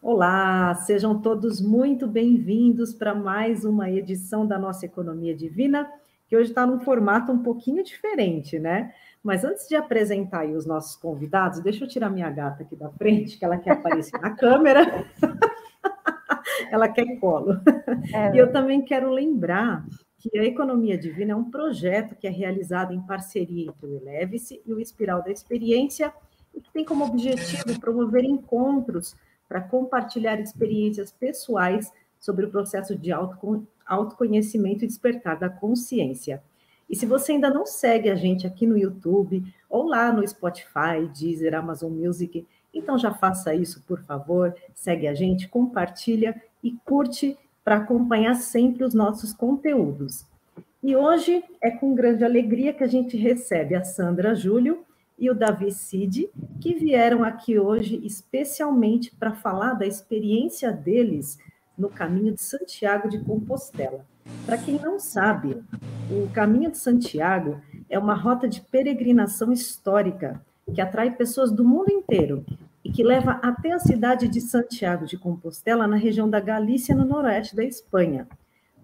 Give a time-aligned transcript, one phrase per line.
[0.00, 5.90] Olá, sejam todos muito bem-vindos para mais uma edição da nossa Economia Divina,
[6.28, 8.94] que hoje está num formato um pouquinho diferente, né?
[9.24, 13.36] Mas antes de apresentar os nossos convidados, deixa eu tirar minha gata aqui da frente,
[13.36, 15.04] que ela quer aparecer na câmera.
[16.70, 17.60] ela quer colo.
[18.14, 18.36] É.
[18.36, 19.84] E eu também quero lembrar
[20.16, 24.62] que a Economia Divina é um projeto que é realizado em parceria entre o Eleve-se
[24.64, 26.12] e o Espiral da Experiência
[26.54, 29.16] e que tem como objetivo promover encontros
[29.48, 33.10] para compartilhar experiências pessoais sobre o processo de
[33.86, 36.42] autoconhecimento e despertar da consciência.
[36.88, 41.06] E se você ainda não segue a gente aqui no YouTube ou lá no Spotify,
[41.16, 44.54] Deezer, Amazon Music, então já faça isso, por favor.
[44.74, 50.26] Segue a gente, compartilha e curte para acompanhar sempre os nossos conteúdos.
[50.82, 54.84] E hoje é com grande alegria que a gente recebe a Sandra Júlio,
[55.18, 61.38] e o Davi Cid, que vieram aqui hoje especialmente para falar da experiência deles
[61.76, 64.06] no caminho de Santiago de Compostela.
[64.44, 65.62] Para quem não sabe,
[66.10, 70.40] o Caminho de Santiago é uma rota de peregrinação histórica
[70.74, 72.44] que atrai pessoas do mundo inteiro
[72.84, 77.04] e que leva até a cidade de Santiago de Compostela, na região da Galícia, no
[77.04, 78.28] noroeste da Espanha.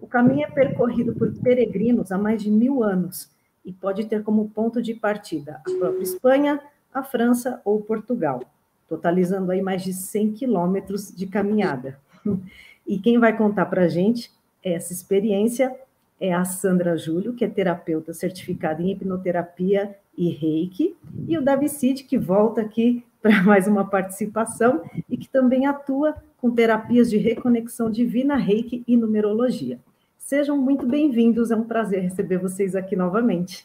[0.01, 3.34] O caminho é percorrido por peregrinos há mais de mil anos
[3.65, 6.61] e pode ter como ponto de partida a própria Espanha,
[6.93, 8.41] a França ou Portugal,
[8.87, 11.99] totalizando aí mais de 100 quilômetros de caminhada.
[12.87, 14.31] E quem vai contar para a gente
[14.63, 15.75] essa experiência
[16.19, 20.95] é a Sandra Júlio, que é terapeuta certificada em hipnoterapia e reiki,
[21.27, 26.15] e o Davi Cid, que volta aqui para mais uma participação e que também atua
[26.37, 29.79] com terapias de reconexão divina, reiki e numerologia.
[30.25, 33.63] Sejam muito bem-vindos, é um prazer receber vocês aqui novamente.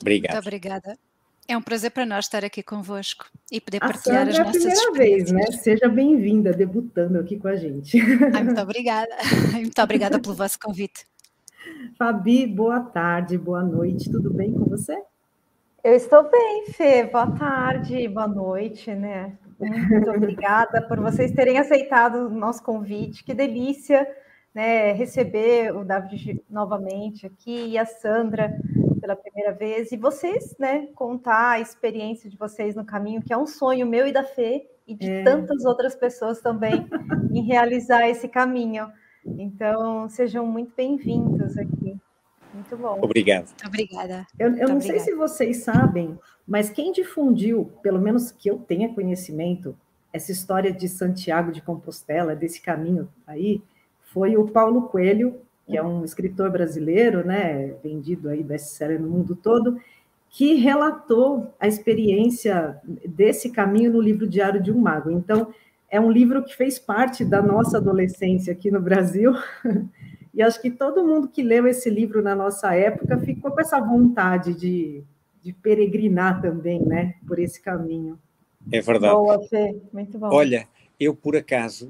[0.00, 0.32] Obrigado.
[0.32, 0.98] Muito obrigada.
[1.46, 4.64] É um prazer para nós estar aqui convosco e poder a partilhar Sandra as nossas
[4.64, 5.44] é a primeira vez, né?
[5.52, 8.00] Seja bem-vinda, debutando aqui com a gente.
[8.34, 9.14] Ai, muito obrigada.
[9.52, 11.06] Muito obrigada pelo vosso convite.
[11.96, 15.00] Fabi, boa tarde, boa noite, tudo bem com você?
[15.84, 17.04] Eu estou bem, Fê.
[17.04, 19.38] Boa tarde, boa noite, né?
[19.60, 23.22] Muito obrigada por vocês terem aceitado o nosso convite.
[23.22, 24.04] Que delícia
[24.56, 28.58] né, receber o David novamente aqui e a Sandra
[28.98, 33.36] pela primeira vez, e vocês, né, contar a experiência de vocês no caminho, que é
[33.36, 35.22] um sonho meu e da Fê, e de é.
[35.22, 36.88] tantas outras pessoas também,
[37.30, 38.90] em realizar esse caminho.
[39.26, 42.00] Então, sejam muito bem-vindos aqui.
[42.54, 42.98] Muito bom.
[43.02, 43.48] Obrigado.
[43.48, 44.26] Muito obrigada.
[44.38, 45.00] Eu, eu muito não obrigada.
[45.00, 46.18] sei se vocês sabem,
[46.48, 49.76] mas quem difundiu, pelo menos que eu tenha conhecimento,
[50.10, 53.62] essa história de Santiago de Compostela, desse caminho aí,
[54.16, 59.36] foi o Paulo Coelho, que é um escritor brasileiro, né, vendido aí best-seller no mundo
[59.36, 59.78] todo,
[60.30, 65.10] que relatou a experiência desse caminho no livro Diário de um Mago.
[65.10, 65.52] Então,
[65.90, 69.34] é um livro que fez parte da nossa adolescência aqui no Brasil,
[70.32, 73.78] e acho que todo mundo que leu esse livro na nossa época ficou com essa
[73.78, 75.04] vontade de,
[75.42, 78.18] de peregrinar também, né, por esse caminho.
[78.72, 79.14] É verdade.
[79.14, 79.76] Boa, Fê.
[79.92, 80.30] Muito bom.
[80.32, 80.66] Olha,
[80.98, 81.88] eu por acaso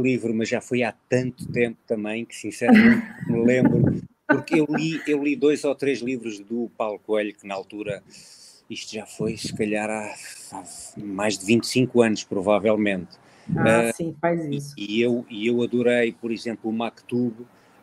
[0.00, 5.00] livro, mas já foi há tanto tempo também que sinceramente me lembro, porque eu li,
[5.06, 8.02] eu li dois ou três livros do Paulo Coelho, que na altura,
[8.70, 10.14] isto já foi se calhar há,
[10.52, 10.64] há
[10.96, 13.16] mais de 25 anos, provavelmente.
[13.56, 14.74] Ah, uh, sim, faz isso.
[14.76, 17.34] E, e, eu, e eu adorei, por exemplo, o Mactub,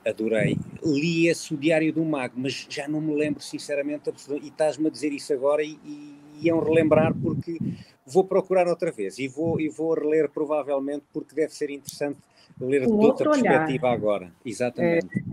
[0.06, 0.58] adorei.
[0.84, 4.10] Li esse o Diário do Mago, mas já não me lembro sinceramente,
[4.42, 7.58] e estás-me a dizer isso agora e, e iam relembrar porque
[8.06, 12.20] vou procurar outra vez e vou, e vou reler provavelmente porque deve ser interessante
[12.60, 14.32] ler um de outra perspectiva agora.
[14.46, 15.08] Exatamente.
[15.08, 15.24] É.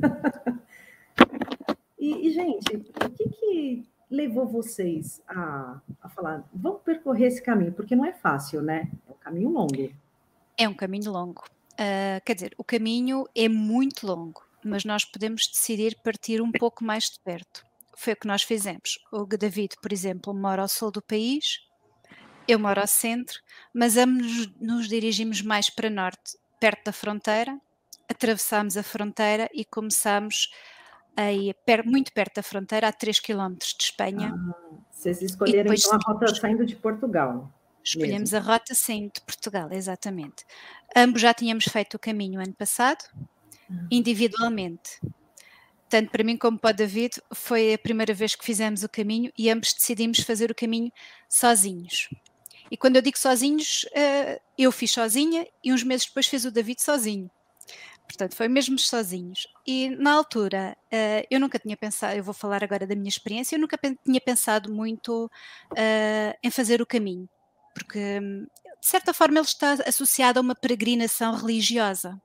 [1.98, 7.72] e, e, gente, o que, que levou vocês a, a falar, vamos percorrer esse caminho?
[7.72, 8.90] Porque não é fácil, né?
[9.08, 9.90] É um caminho longo.
[10.56, 11.44] É um caminho longo.
[11.72, 16.84] Uh, quer dizer, o caminho é muito longo, mas nós podemos decidir partir um pouco
[16.84, 17.64] mais de perto.
[18.00, 18.98] Foi o que nós fizemos.
[19.12, 21.60] O David, por exemplo, mora ao sul do país,
[22.48, 23.38] eu moro ao centro,
[23.74, 27.60] mas ambos nos dirigimos mais para norte, perto da fronteira.
[28.08, 30.50] Atravessámos a fronteira e começámos
[31.14, 31.54] aí,
[31.84, 34.34] muito perto da fronteira, a 3 km de Espanha.
[34.34, 34.54] Ah,
[34.90, 37.52] vocês escolheram então a rota saindo de Portugal.
[37.84, 38.38] Escolhemos mesmo.
[38.38, 40.46] a rota saindo de Portugal, exatamente.
[40.96, 43.04] Ambos já tínhamos feito o caminho ano passado,
[43.70, 43.74] ah.
[43.90, 44.98] individualmente.
[45.90, 49.32] Tanto para mim como para o David, foi a primeira vez que fizemos o caminho
[49.36, 50.92] e ambos decidimos fazer o caminho
[51.28, 52.08] sozinhos.
[52.70, 56.50] E quando eu digo sozinhos, uh, eu fiz sozinha e uns meses depois fez o
[56.50, 57.28] David sozinho.
[58.06, 59.48] Portanto, foi mesmo sozinhos.
[59.66, 63.56] E na altura, uh, eu nunca tinha pensado, eu vou falar agora da minha experiência,
[63.56, 65.26] eu nunca tinha pensado muito
[65.72, 67.28] uh, em fazer o caminho,
[67.74, 68.46] porque hum,
[68.80, 72.20] de certa forma, ele está associado a uma peregrinação religiosa.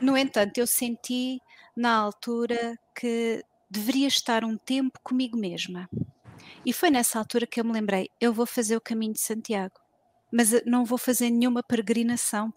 [0.00, 1.40] No entanto, eu senti
[1.78, 5.88] na altura que deveria estar um tempo comigo mesma.
[6.66, 9.78] E foi nessa altura que eu me lembrei: eu vou fazer o caminho de Santiago,
[10.30, 12.52] mas eh, não vou fazer nenhuma peregrinação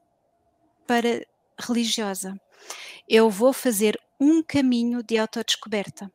[0.87, 1.23] para
[1.59, 2.35] religiosa.
[3.07, 6.11] Eu vou fazer um caminho de autodescoberta.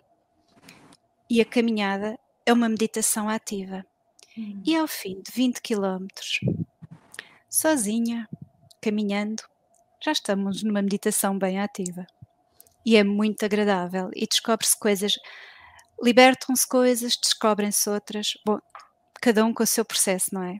[1.30, 3.86] E a caminhada é uma meditação ativa.
[4.36, 4.62] Hum.
[4.66, 6.40] E ao fim de 20 quilómetros,
[7.48, 8.28] sozinha,
[8.80, 9.44] caminhando,
[10.02, 12.04] já estamos numa meditação bem ativa.
[12.86, 15.14] E é muito agradável e descobre-se coisas,
[16.00, 18.34] libertam-se coisas, descobrem-se outras.
[18.46, 18.60] Bom,
[19.20, 20.58] cada um com o seu processo, não é?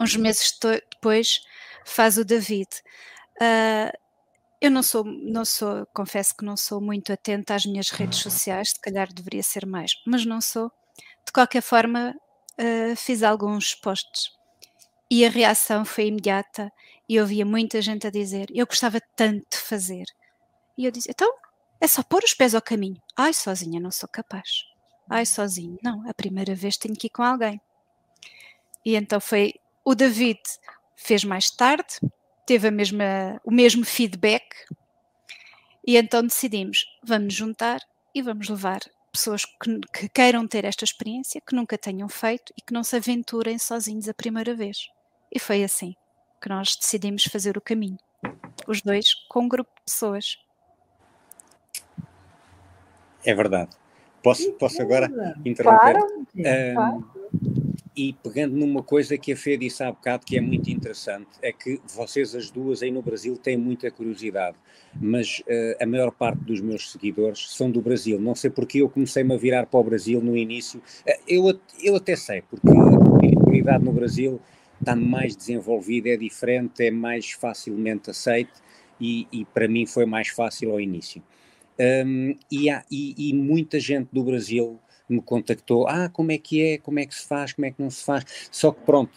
[0.00, 0.58] Uns meses
[0.92, 1.42] depois
[1.84, 2.68] faz o David.
[3.40, 3.92] Uh,
[4.60, 8.70] eu não sou, não sou, confesso que não sou muito atenta às minhas redes sociais,
[8.70, 10.72] se calhar deveria ser mais, mas não sou.
[11.26, 12.14] De qualquer forma,
[12.58, 14.30] uh, fiz alguns posts
[15.10, 16.72] e a reação foi imediata
[17.08, 20.06] e eu via muita gente a dizer: Eu gostava tanto de fazer.
[20.76, 21.32] E eu dizia: Então,
[21.80, 23.00] é só pôr os pés ao caminho.
[23.16, 24.64] Ai, sozinha não sou capaz.
[25.08, 25.78] Ai, sozinho.
[25.82, 27.60] Não, a primeira vez tenho que ir com alguém.
[28.84, 29.54] E então foi.
[29.84, 30.40] O David
[30.96, 32.00] fez mais tarde,
[32.44, 34.44] teve a mesma, o mesmo feedback,
[35.86, 37.80] e então decidimos: vamos juntar
[38.14, 38.80] e vamos levar
[39.12, 42.96] pessoas que, que queiram ter esta experiência, que nunca tenham feito e que não se
[42.96, 44.88] aventurem sozinhos a primeira vez.
[45.32, 45.94] E foi assim
[46.40, 47.98] que nós decidimos fazer o caminho.
[48.66, 50.38] Os dois com um grupo de pessoas.
[53.26, 53.70] É verdade.
[54.22, 55.10] Posso, posso agora
[55.44, 55.98] interromper?
[55.98, 57.04] Claro, claro.
[57.96, 61.50] E pegando numa coisa que a Fê disse há bocado que é muito interessante, é
[61.50, 64.56] que vocês as duas aí no Brasil têm muita curiosidade,
[65.00, 68.20] mas uh, a maior parte dos meus seguidores são do Brasil.
[68.20, 70.78] Não sei porque eu comecei-me a virar para o Brasil no início.
[70.78, 74.40] Uh, eu, eu até sei, porque a espiritualidade no Brasil
[74.78, 78.52] está mais desenvolvida, é diferente, é mais facilmente aceite
[79.00, 81.22] e, e para mim foi mais fácil ao início.
[81.78, 86.62] Um, e, há, e, e, muita gente do Brasil me contactou, ah, como é que
[86.62, 89.12] é, como é que se faz, como é que não se faz, só que pronto,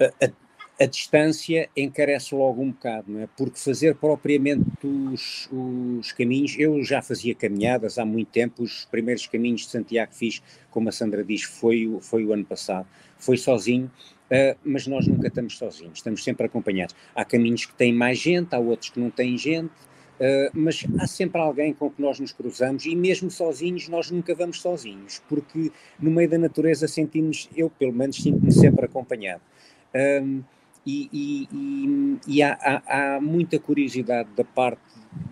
[0.00, 3.28] a, a, a distância encarece logo um bocado, não é?
[3.36, 9.26] Porque fazer propriamente os, os caminhos, eu já fazia caminhadas há muito tempo, os primeiros
[9.26, 12.88] caminhos de Santiago fiz, como a Sandra diz, foi, foi o ano passado,
[13.18, 13.90] foi sozinho,
[14.30, 16.94] Uh, mas nós nunca estamos sozinhos, estamos sempre acompanhados.
[17.16, 19.72] Há caminhos que têm mais gente, há outros que não têm gente,
[20.20, 24.34] Uh, mas há sempre alguém com que nós nos cruzamos e mesmo sozinhos nós nunca
[24.34, 29.40] vamos sozinhos, porque no meio da natureza sentimos, eu pelo menos sinto-me sempre acompanhado.
[29.94, 30.42] Um,
[30.86, 34.82] e, e, e, e há, há, há, muita curiosidade da parte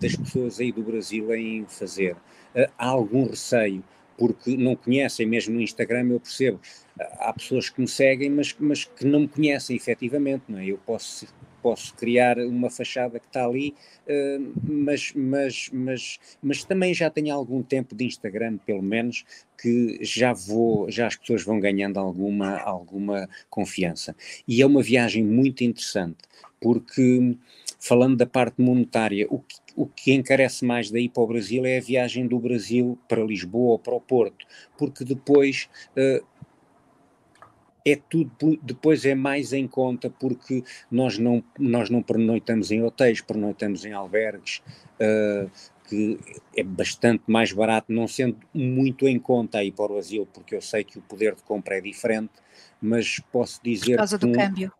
[0.01, 2.13] das pessoas aí do Brasil em fazer.
[2.55, 3.83] Uh, há algum receio,
[4.17, 6.59] porque não conhecem, mesmo no Instagram eu percebo,
[6.99, 10.65] há pessoas que me seguem, mas, mas que não me conhecem efetivamente, não é?
[10.65, 11.27] Eu posso
[11.61, 13.75] posso criar uma fachada que está ali,
[14.07, 19.25] uh, mas, mas, mas, mas também já tenho algum tempo de Instagram, pelo menos,
[19.61, 24.15] que já vou, já as pessoas vão ganhando alguma, alguma confiança.
[24.47, 26.17] E é uma viagem muito interessante,
[26.59, 27.35] porque
[27.79, 31.77] falando da parte monetária, o que, o que encarece mais daí para o Brasil é
[31.77, 34.45] a viagem do Brasil para Lisboa ou para o Porto,
[34.77, 36.25] porque depois uh,
[37.91, 43.21] é tudo, depois é mais em conta porque nós não, nós não pernoitamos em hotéis,
[43.21, 44.61] pernoitamos em albergues,
[44.99, 45.49] uh,
[45.87, 46.19] que
[46.55, 50.61] é bastante mais barato, não sendo muito em conta aí para o Brasil, porque eu
[50.61, 52.33] sei que o poder de compra é diferente,
[52.81, 53.93] mas posso dizer...
[53.93, 54.71] Por causa do um, câmbio.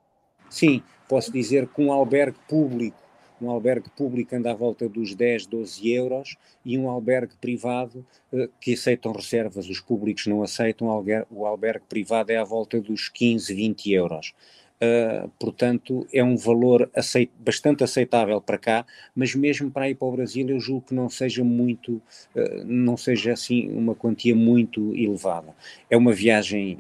[0.50, 2.99] Sim, posso dizer que um albergue público
[3.42, 8.50] um albergue público anda à volta dos 10, 12 euros e um albergue privado uh,
[8.60, 10.88] que aceitam reservas, os públicos não aceitam,
[11.30, 14.34] o albergue privado é à volta dos 15, 20 euros.
[14.82, 20.08] Uh, portanto, é um valor aceit bastante aceitável para cá, mas mesmo para ir para
[20.08, 22.02] o Brasil eu julgo que não seja muito,
[22.34, 25.54] uh, não seja assim uma quantia muito elevada.
[25.90, 26.80] É uma viagem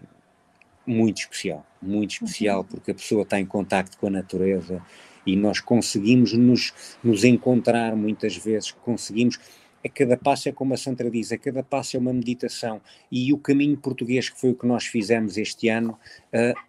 [0.87, 2.65] muito especial, muito especial, uhum.
[2.65, 4.81] porque a pessoa está em contacto com a natureza,
[5.25, 6.73] e nós conseguimos nos,
[7.03, 9.39] nos encontrar muitas vezes, conseguimos.
[9.83, 12.81] A cada passo é como a Sandra diz, a cada passo é uma meditação.
[13.09, 15.97] E o caminho português, que foi o que nós fizemos este ano,
[16.33, 16.59] uh,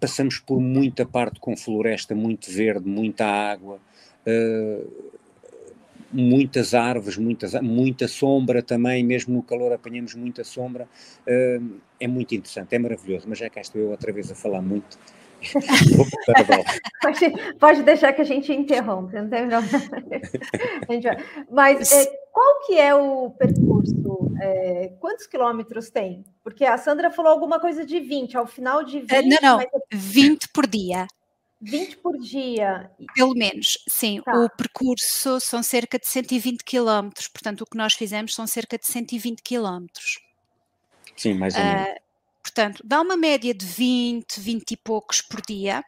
[0.00, 3.80] passamos por muita parte com floresta, muito verde, muita água,
[4.26, 5.12] uh,
[6.12, 10.88] muitas árvores, muitas, muita sombra também, mesmo no calor apanhamos muita sombra.
[11.26, 14.60] Uh, é muito interessante, é maravilhoso, mas já cá estou eu outra vez a falar
[14.60, 14.98] muito
[17.02, 19.80] pode, pode deixar que a gente interrompe, não tem problema.
[21.50, 23.96] Mas é, qual que é o percurso?
[24.40, 26.24] É, quantos quilômetros tem?
[26.42, 29.12] Porque a Sandra falou alguma coisa de 20, ao final de 20...
[29.12, 31.06] Uh, não, não, 20 por dia.
[31.60, 32.90] 20 por dia.
[33.14, 34.20] Pelo menos, sim.
[34.22, 34.32] Tá.
[34.32, 38.86] O percurso são cerca de 120 quilómetros, portanto, o que nós fizemos são cerca de
[38.86, 40.20] 120 quilómetros.
[41.16, 41.88] Sim, mais ou menos.
[41.88, 42.05] Uh,
[42.46, 45.84] portanto, dá uma média de 20, 20 e poucos por dia,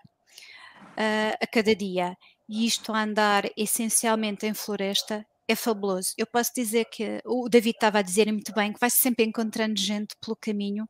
[0.74, 2.16] uh, a cada dia.
[2.48, 6.14] E isto a andar essencialmente em floresta é fabuloso.
[6.18, 9.78] Eu posso dizer que o David estava a dizer muito bem que vai sempre encontrando
[9.78, 10.88] gente pelo caminho,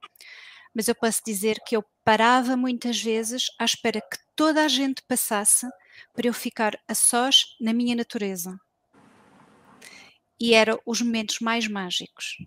[0.75, 5.03] mas eu posso dizer que eu parava muitas vezes à espera que toda a gente
[5.07, 5.69] passasse
[6.15, 8.59] para eu ficar a sós na minha natureza.
[10.41, 12.39] E eram os momentos mais mágicos.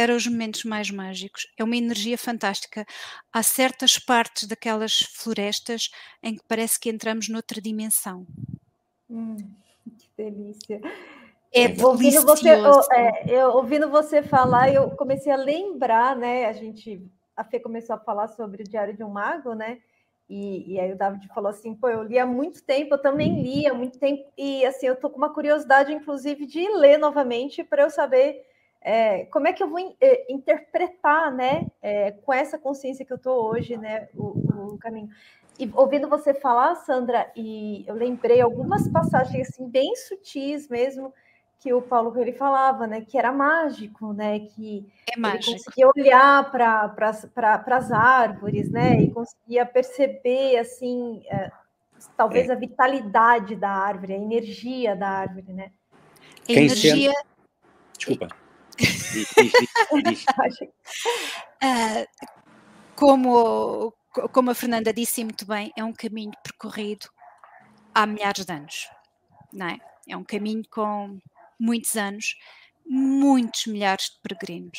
[0.00, 1.46] Eram os momentos mais mágicos.
[1.58, 2.86] É uma energia fantástica.
[3.32, 5.90] Há certas partes daquelas florestas
[6.22, 8.26] em que parece que entramos noutra dimensão.
[9.08, 9.36] Hum
[10.16, 10.80] delícia.
[11.52, 12.48] É ouvindo você,
[12.92, 16.46] é, eu, ouvindo você falar, eu comecei a lembrar, né?
[16.46, 17.04] A gente,
[17.36, 19.78] a Fê começou a falar sobre o Diário de um Mago, né?
[20.28, 23.42] E, e aí o David falou assim, pô, eu li há muito tempo, eu também
[23.42, 27.64] li há muito tempo, e assim, eu tô com uma curiosidade, inclusive, de ler novamente
[27.64, 28.40] para eu saber
[28.82, 33.12] é, como é que eu vou in, é, interpretar, né, é, com essa consciência que
[33.12, 35.08] eu tô hoje, né, o, o caminho.
[35.58, 41.12] E ouvindo você falar, Sandra, e eu lembrei algumas passagens assim bem sutis mesmo
[41.58, 45.50] que o Paulo ele falava, né, que era mágico, né, que é mágico.
[45.50, 46.88] ele conseguia olhar para
[47.34, 51.52] pra, as árvores, né, e conseguia perceber assim, é,
[52.16, 52.52] talvez é.
[52.52, 55.70] a vitalidade da árvore, a energia da árvore, né?
[56.48, 57.12] A energia.
[57.94, 58.28] Desculpa.
[61.62, 62.06] Uh,
[62.96, 63.94] como
[64.32, 67.06] como a Fernanda disse muito bem, é um caminho percorrido
[67.94, 68.88] há milhares de anos,
[69.52, 69.78] não é?
[70.08, 71.18] É um caminho com
[71.58, 72.36] muitos anos,
[72.84, 74.78] muitos milhares de peregrinos.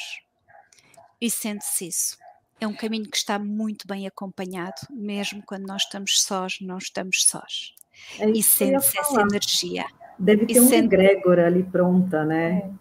[1.19, 2.17] E sente-se isso.
[2.59, 7.23] É um caminho que está muito bem acompanhado, mesmo quando nós estamos sós, não estamos
[7.25, 7.73] sós.
[8.19, 9.85] É e sente-se essa energia.
[10.19, 10.93] Deve ter e um sente...
[10.93, 12.71] egrégor ali pronta, né?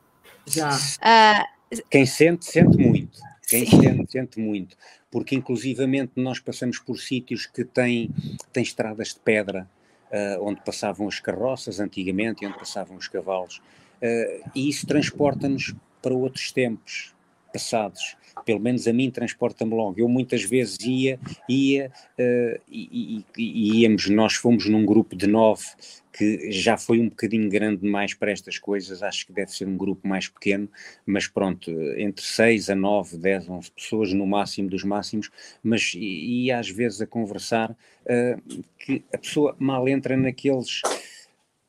[0.53, 0.77] Já.
[0.77, 3.19] Uh, Quem sente, sente muito.
[3.49, 4.77] Quem sente, sente muito
[5.11, 8.11] porque inclusivamente nós passamos por sítios que têm,
[8.53, 9.69] têm estradas de pedra,
[10.11, 13.59] uh, onde passavam as carroças antigamente e onde passavam os cavalos,
[14.01, 17.13] uh, e isso transporta-nos para outros tempos
[17.53, 18.17] passados.
[18.45, 19.99] Pelo menos a mim transporta-me logo.
[19.99, 21.19] Eu muitas vezes ia,
[21.49, 25.65] ia uh, e, e, e, íamos, nós fomos num grupo de nove
[26.13, 29.77] que já foi um bocadinho grande demais para estas coisas, acho que deve ser um
[29.77, 30.69] grupo mais pequeno,
[31.07, 35.31] mas pronto, entre 6 a 9, 10, 11 pessoas no máximo dos máximos,
[35.63, 40.83] mas e às vezes a conversar uh, que a pessoa mal entra naqueles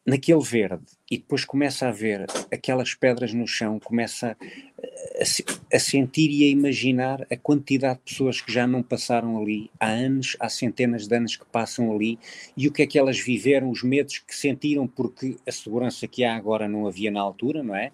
[0.05, 6.31] naquele verde e depois começa a ver aquelas pedras no chão, começa a, a, sentir
[6.31, 10.49] e a imaginar a quantidade de pessoas que já não passaram ali há anos, há
[10.49, 12.17] centenas de anos que passam ali
[12.57, 16.23] e o que é que elas viveram, os medos que sentiram porque a segurança que
[16.23, 17.91] há agora não havia na altura, não é?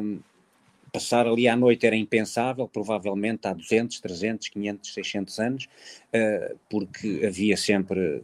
[0.00, 0.20] Um,
[0.92, 7.22] passar ali à noite era impensável, provavelmente há 200, 300, 500, 600 anos, uh, porque
[7.26, 8.22] havia sempre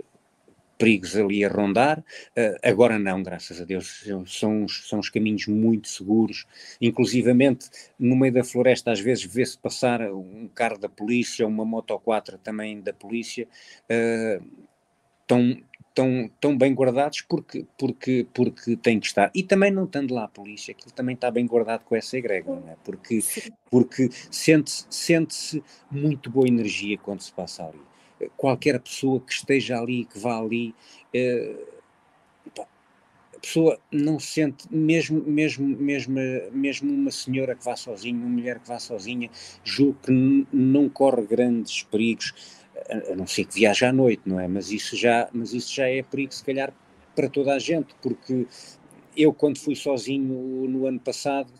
[0.78, 5.88] perigos ali a rondar, uh, agora não, graças a Deus, são, são os caminhos muito
[5.88, 6.46] seguros,
[6.80, 7.68] inclusivamente
[7.98, 12.38] no meio da floresta às vezes vê-se passar um carro da polícia, uma moto 4
[12.38, 13.48] também da polícia,
[13.90, 14.44] uh,
[15.26, 15.60] tão,
[15.94, 19.32] tão, tão bem guardados porque, porque, porque tem que estar.
[19.34, 22.60] E também não estando lá a polícia, aquilo também está bem guardado com essa egrégora,
[22.60, 22.76] não é?
[22.84, 23.20] Porque,
[23.68, 27.80] porque sente-se sente muito boa energia quando se passa ali
[28.36, 30.74] qualquer pessoa que esteja ali, que vá ali,
[31.14, 31.56] eh,
[32.58, 36.18] a pessoa não sente, mesmo, mesmo, mesmo,
[36.52, 39.30] mesmo uma senhora que vá sozinha, uma mulher que vá sozinha,
[39.62, 42.58] julgo que não corre grandes perigos,
[42.90, 44.48] a não ser que viaje à noite, não é?
[44.48, 46.72] Mas isso já, mas isso já é perigo, se calhar,
[47.14, 48.46] para toda a gente, porque
[49.16, 51.52] eu, quando fui sozinho no ano passado,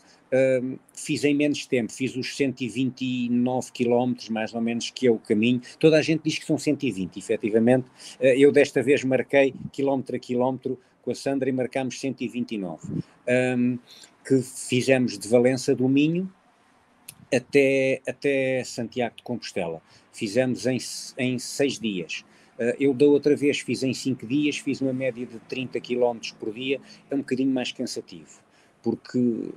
[0.95, 5.61] Fiz em menos tempo, fiz os 129 quilómetros, mais ou menos, que é o caminho.
[5.79, 7.89] Toda a gente diz que são 120, efetivamente.
[8.21, 13.03] Uh, eu desta vez marquei quilómetro a quilómetro com a Sandra e marcámos 129,
[13.57, 13.79] um,
[14.27, 16.31] que fizemos de Valença do Minho
[17.35, 19.81] até, até Santiago de Compostela.
[20.13, 20.79] Fizemos em,
[21.17, 22.25] em seis dias.
[22.59, 26.19] Uh, eu da outra vez fiz em cinco dias, fiz uma média de 30 km
[26.39, 26.81] por dia,
[27.11, 28.47] é um bocadinho mais cansativo
[28.83, 29.51] porque,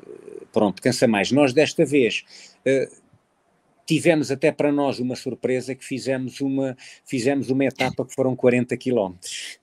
[0.52, 1.32] pronto, cansa mais.
[1.32, 2.24] Nós desta vez
[2.66, 3.02] uh,
[3.86, 8.76] tivemos até para nós uma surpresa que fizemos uma, fizemos uma etapa que foram 40
[8.78, 9.60] quilómetros.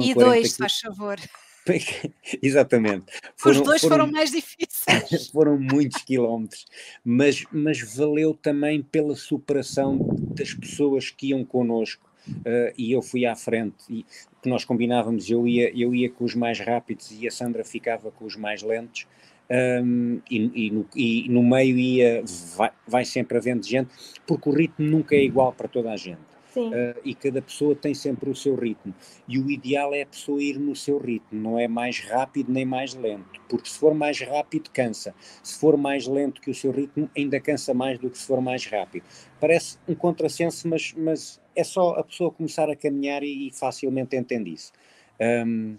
[0.00, 1.18] e dois, faz favor.
[2.42, 3.06] Exatamente.
[3.36, 5.28] Foram, Os dois foram, foram mais difíceis.
[5.32, 6.64] foram muitos quilómetros,
[7.04, 9.98] mas, mas valeu também pela superação
[10.34, 12.07] das pessoas que iam connosco.
[12.28, 14.04] Uh, e eu fui à frente e
[14.42, 18.10] que nós combinávamos, eu ia, eu ia com os mais rápidos e a Sandra ficava
[18.10, 19.06] com os mais lentos
[19.50, 22.22] um, e, e, no, e, no, meio ia,
[22.56, 23.90] vai, vai sempre havendo gente,
[24.26, 26.28] porque o ritmo nunca é igual para toda a gente.
[26.56, 28.92] Uh, e cada pessoa tem sempre o seu ritmo.
[29.28, 32.64] E o ideal é a pessoa ir no seu ritmo, não é mais rápido nem
[32.64, 35.14] mais lento, porque se for mais rápido, cansa.
[35.42, 38.40] Se for mais lento que o seu ritmo, ainda cansa mais do que se for
[38.40, 39.04] mais rápido.
[39.38, 44.16] Parece um contrassenso, mas, mas é só a pessoa começar a caminhar e, e facilmente
[44.16, 44.72] entende isso.
[45.20, 45.76] Um,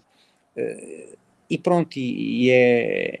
[0.56, 1.18] uh,
[1.48, 3.20] e pronto, e, e é,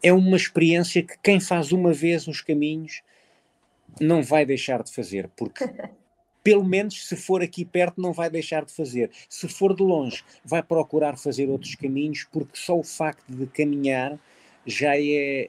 [0.00, 3.02] é uma experiência que quem faz uma vez os caminhos
[4.00, 5.64] não vai deixar de fazer, porque
[6.42, 9.10] pelo menos se for aqui perto não vai deixar de fazer.
[9.28, 14.18] Se for de longe, vai procurar fazer outros caminhos, porque só o facto de caminhar
[14.64, 15.48] já é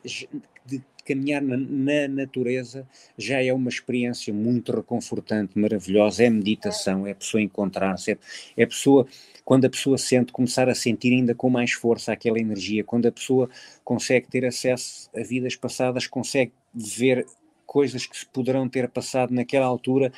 [1.03, 7.15] caminhar na, na natureza já é uma experiência muito reconfortante, maravilhosa, é meditação, é a
[7.15, 8.17] pessoa encontrar-se, é,
[8.57, 9.07] é a pessoa
[9.43, 13.11] quando a pessoa sente, começar a sentir ainda com mais força aquela energia, quando a
[13.11, 13.49] pessoa
[13.83, 17.25] consegue ter acesso a vidas passadas, consegue ver
[17.65, 20.11] coisas que se poderão ter passado naquela altura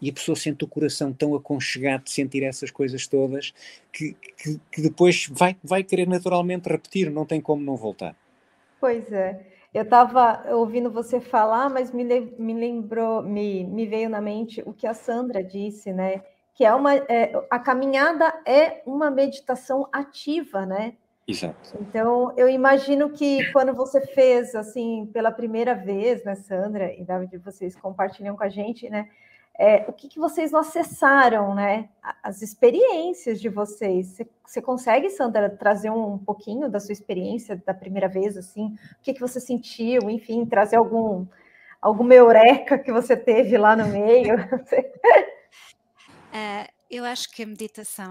[0.00, 3.52] e a pessoa sente o coração tão aconchegado de sentir essas coisas todas
[3.92, 8.16] que, que, que depois vai, vai querer naturalmente repetir, não tem como não voltar.
[8.80, 9.51] Pois é.
[9.72, 14.72] Eu estava ouvindo você falar, mas me, me lembrou, me, me veio na mente o
[14.72, 16.22] que a Sandra disse, né?
[16.54, 20.94] Que é uma é, a caminhada é uma meditação ativa, né?
[21.26, 21.78] Exato.
[21.80, 27.38] Então, eu imagino que quando você fez assim pela primeira vez, né, Sandra e David,
[27.38, 29.08] vocês compartilham com a gente, né?
[29.58, 31.88] É, o que, que vocês não acessaram, né?
[32.22, 34.18] As experiências de vocês.
[34.44, 38.66] Você, consegue, Sandra, trazer um, pouquinho da sua experiência da primeira vez, assim?
[38.66, 40.08] O que, que você sentiu?
[40.10, 41.26] Enfim, trazer algum
[41.80, 44.36] alguma eureka que você teve lá no meio?
[44.36, 44.40] uh,
[46.88, 48.10] eu acho que a meditação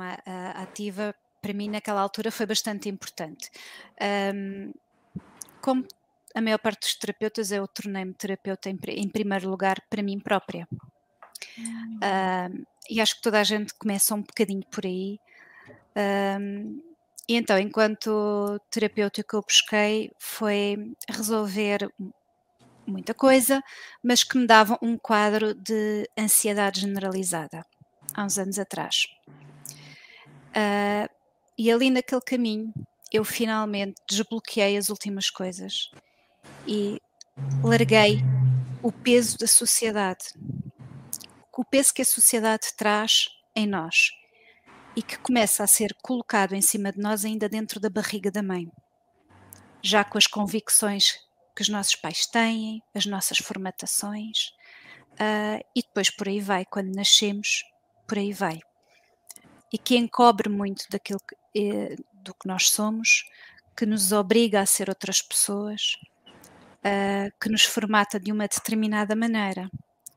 [0.55, 3.50] ativa para mim naquela altura foi bastante importante.
[4.35, 4.72] Um,
[5.61, 5.85] como
[6.35, 10.68] a maior parte dos terapeutas, eu tornei-me terapeuta em, em, primeiro lugar para mim própria.
[11.60, 15.20] Um, e acho que toda a gente começa um bocadinho por aí.
[16.40, 16.82] Um,
[17.27, 21.90] e então, enquanto terapeuta, o que eu busquei foi resolver
[22.86, 23.62] muita coisa,
[24.04, 27.66] mas que me dava um quadro de ansiedade generalizada
[28.14, 29.06] há uns anos atrás.
[30.50, 31.08] Uh,
[31.58, 32.74] e ali naquele caminho
[33.12, 35.92] eu finalmente desbloqueei as últimas coisas
[36.68, 37.01] e
[37.64, 38.20] larguei
[38.82, 40.25] o peso da sociedade,
[41.59, 44.11] o peso que a sociedade traz em nós
[44.96, 48.42] e que começa a ser colocado em cima de nós ainda dentro da barriga da
[48.42, 48.72] mãe,
[49.81, 51.20] já com as convicções
[51.55, 54.53] que os nossos pais têm, as nossas formatações,
[55.14, 57.64] uh, e depois por aí vai, quando nascemos,
[58.07, 58.59] por aí vai.
[59.72, 63.24] E que encobre muito daquilo que, eh, do que nós somos,
[63.75, 65.94] que nos obriga a ser outras pessoas,
[66.79, 69.70] uh, que nos formata de uma determinada maneira.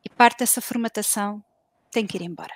[0.04, 1.42] E parte dessa formatação
[1.90, 2.54] tem que ir embora.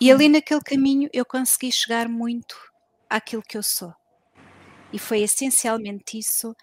[0.00, 2.56] E ali naquele caminho eu consegui chegar muito
[3.08, 3.94] àquilo que eu sou.
[4.92, 6.54] E foi essencialmente isso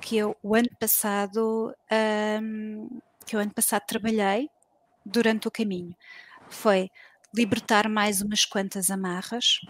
[0.00, 1.74] que eu o ano passado
[2.42, 4.50] um, que eu ano passado trabalhei
[5.04, 5.96] durante o caminho.
[6.50, 6.90] Foi
[7.34, 9.60] libertar mais umas quantas amarras,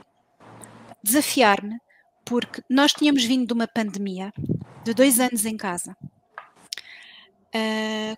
[1.03, 1.79] desafiar-me,
[2.25, 4.33] porque nós tínhamos vindo de uma pandemia
[4.85, 5.97] de dois anos em casa.
[7.55, 8.17] Uh,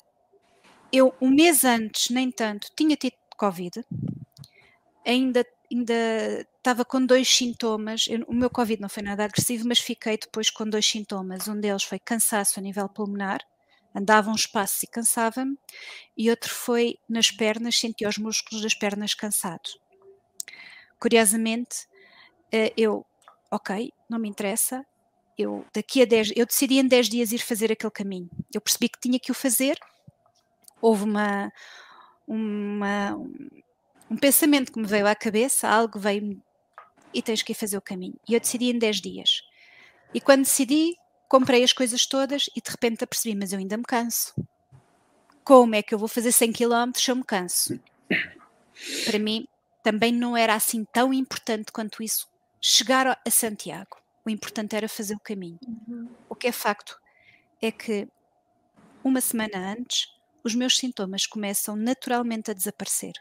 [0.92, 3.84] eu, um mês antes, nem tanto, tinha tido Covid,
[5.04, 8.06] ainda ainda estava com dois sintomas.
[8.08, 11.48] Eu, o meu Covid não foi nada agressivo, mas fiquei depois com dois sintomas.
[11.48, 13.40] Um deles foi cansaço a nível pulmonar,
[13.94, 15.58] andava um espaço e cansava-me,
[16.16, 19.78] e outro foi nas pernas, sentia os músculos das pernas cansados.
[20.98, 21.86] Curiosamente,
[22.54, 23.04] uh, eu,
[23.50, 24.84] ok, não me interessa,
[25.38, 28.30] eu daqui a 10, eu decidi em 10 dias ir fazer aquele caminho.
[28.52, 29.78] Eu percebi que tinha que o fazer,
[30.86, 31.52] houve uma,
[32.26, 33.16] uma
[34.08, 36.40] um pensamento que me veio à cabeça, algo veio
[37.12, 38.14] e tens que ir fazer o caminho.
[38.28, 39.42] E eu decidi em 10 dias.
[40.14, 40.94] E quando decidi,
[41.28, 44.32] comprei as coisas todas e de repente apercebi, mas eu ainda me canso.
[45.42, 47.80] Como é que eu vou fazer 100 km se eu me canso?
[49.06, 49.48] Para mim,
[49.82, 52.28] também não era assim tão importante quanto isso
[52.60, 53.96] chegar a Santiago.
[54.24, 55.58] O importante era fazer o caminho.
[55.66, 56.08] Uhum.
[56.28, 56.96] O que é facto
[57.60, 58.06] é que
[59.02, 60.15] uma semana antes
[60.46, 63.14] os meus sintomas começam naturalmente a desaparecer.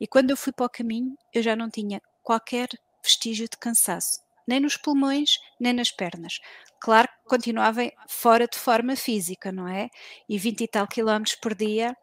[0.00, 2.66] E quando eu fui para o caminho, eu já não tinha qualquer
[3.04, 6.40] vestígio de cansaço, nem nos pulmões, nem nas pernas.
[6.80, 9.90] Claro que continuava fora de forma física, não é?
[10.26, 11.94] E 20 e tal quilómetros por dia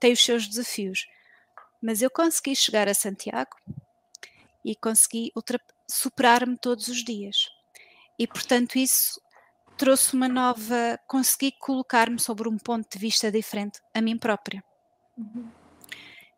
[0.00, 1.06] tem os seus desafios.
[1.82, 3.54] Mas eu consegui chegar a Santiago
[4.64, 5.30] e consegui
[5.86, 7.36] superar-me todos os dias.
[8.18, 9.20] E portanto, isso
[9.76, 10.98] trouxe uma nova.
[11.06, 14.62] consegui colocar-me sobre um ponto de vista diferente a mim própria.
[15.16, 15.50] Uhum.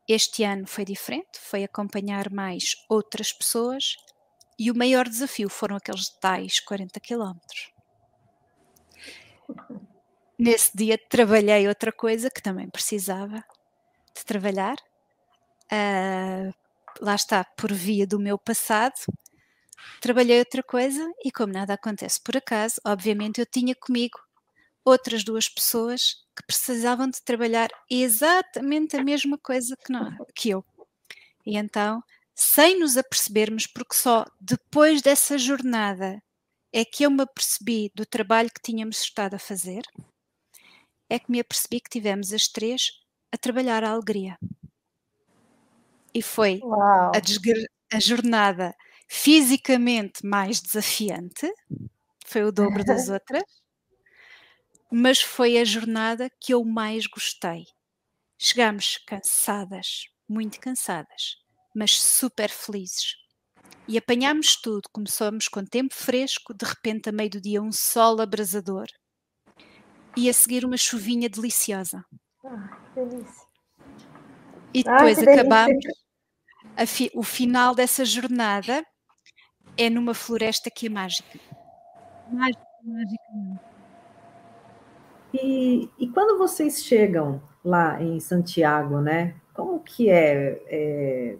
[0.06, 3.96] Este ano foi diferente, foi acompanhar mais outras pessoas
[4.58, 7.72] e o maior desafio foram aqueles tais 40 quilómetros.
[10.38, 13.44] Nesse dia trabalhei outra coisa que também precisava
[14.14, 14.76] de trabalhar.
[15.72, 16.52] Uh,
[17.00, 18.94] lá está, por via do meu passado,
[20.00, 24.18] trabalhei outra coisa e como nada acontece por acaso, obviamente eu tinha comigo
[24.84, 30.64] outras duas pessoas que precisavam de trabalhar exatamente a mesma coisa que, nós, que eu.
[31.46, 32.02] E então,
[32.34, 36.22] sem nos apercebermos, porque só depois dessa jornada
[36.72, 39.82] é que eu me apercebi do trabalho que tínhamos estado a fazer,
[41.08, 42.90] é que me apercebi que tivemos as três
[43.32, 44.36] a trabalhar a alegria.
[46.12, 47.12] E foi a,
[47.92, 48.74] a jornada
[49.14, 51.48] fisicamente mais desafiante,
[52.26, 53.44] foi o dobro das outras,
[54.90, 57.64] mas foi a jornada que eu mais gostei.
[58.36, 61.36] Chegámos cansadas, muito cansadas,
[61.74, 63.14] mas super felizes.
[63.86, 68.20] E apanhámos tudo, começamos com tempo fresco, de repente, a meio do dia, um sol
[68.20, 68.86] abrasador.
[70.16, 72.04] E a seguir, uma chuvinha deliciosa.
[72.44, 73.46] Ah, delícia.
[74.74, 75.84] E depois ah, acabámos.
[76.86, 78.84] Fi, o final dessa jornada
[79.76, 81.38] é numa floresta que é mágica.
[82.30, 83.60] Mágica, mágica.
[85.32, 89.34] E, e quando vocês chegam lá em Santiago, né?
[89.52, 91.36] Como que é, é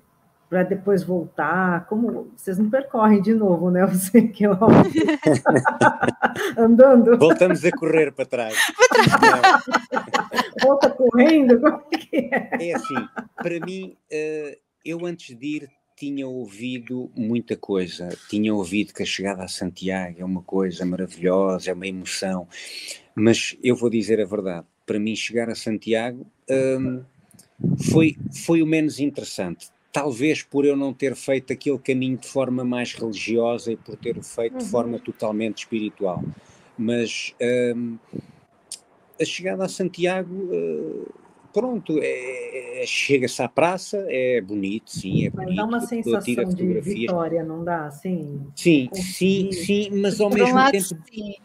[0.49, 1.87] para depois voltar?
[1.87, 3.87] Como vocês não percorrem de novo, né?
[3.91, 4.45] Você que
[6.57, 7.19] andando.
[7.19, 8.57] Voltamos a correr para trás.
[10.63, 11.61] Volta correndo.
[11.61, 12.71] Como que é?
[12.71, 13.09] É assim.
[13.37, 15.69] Para mim, eh, eu antes de ir
[16.05, 18.11] tinha ouvido muita coisa.
[18.29, 22.47] Tinha ouvido que a chegada a Santiago é uma coisa maravilhosa, é uma emoção.
[23.15, 27.03] Mas eu vou dizer a verdade, para mim chegar a Santiago hum,
[27.91, 29.69] foi, foi o menos interessante.
[29.91, 34.23] Talvez por eu não ter feito aquele caminho de forma mais religiosa e por ter
[34.23, 34.71] feito de uhum.
[34.71, 36.23] forma totalmente espiritual.
[36.77, 37.35] Mas
[37.75, 37.97] hum,
[39.19, 41.24] a chegada a Santiago, uh,
[41.55, 45.55] pronto, é, é, chega-se à praça, é bonito, sim, é bonito.
[45.55, 47.91] dá uma sensação de vitória, não dá?
[47.93, 50.85] Sim, sim, sim, sim, mas ao mesmo tempo.
[50.85, 51.37] Sim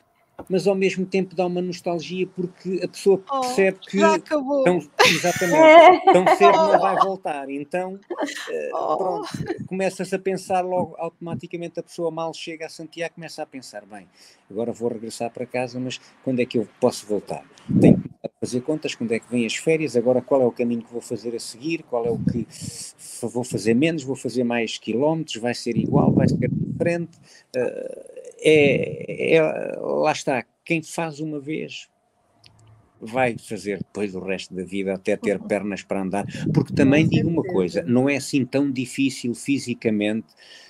[0.48, 6.06] mas ao mesmo tempo dá uma nostalgia porque a pessoa oh, percebe que tão, exatamente,
[6.14, 7.50] tão cedo não vai voltar.
[7.50, 8.98] Então, uh, oh.
[8.98, 13.86] pronto, começa-se a pensar logo automaticamente a pessoa mal chega a Santiago, começa a pensar,
[13.86, 14.08] bem,
[14.50, 17.44] agora vou regressar para casa, mas quando é que eu posso voltar?
[17.80, 17.99] Tenho
[18.40, 21.02] fazer contas, quando é que vêm as férias, agora qual é o caminho que vou
[21.02, 22.48] fazer a seguir, qual é o que
[23.22, 27.18] vou fazer menos, vou fazer mais quilómetros, vai ser igual, vai ser diferente.
[27.56, 29.42] Uh, é, é,
[29.78, 31.90] lá está, quem faz uma vez
[33.02, 35.48] vai fazer depois o resto da vida até ter uhum.
[35.48, 40.28] pernas para andar, porque também digo uma coisa, não é assim tão difícil fisicamente,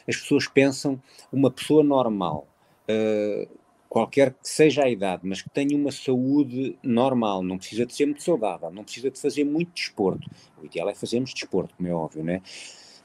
[0.08, 1.02] as pessoas pensam,
[1.32, 2.48] uma pessoa normal,
[2.90, 3.59] uh,
[3.90, 8.06] qualquer que seja a idade, mas que tenha uma saúde normal, não precisa de ser
[8.06, 10.30] muito saudável, não precisa de fazer muito desporto,
[10.62, 12.42] o ideal é fazermos desporto, como é óbvio, não é?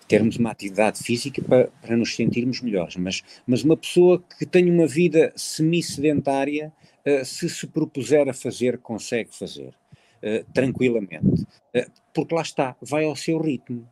[0.07, 4.71] termos uma atividade física para, para nos sentirmos melhores, mas, mas uma pessoa que tem
[4.71, 6.71] uma vida semi-sedentária,
[7.07, 9.75] uh, se se propuser a fazer, consegue fazer,
[10.23, 11.43] uh, tranquilamente,
[11.75, 13.89] uh, porque lá está, vai ao seu ritmo,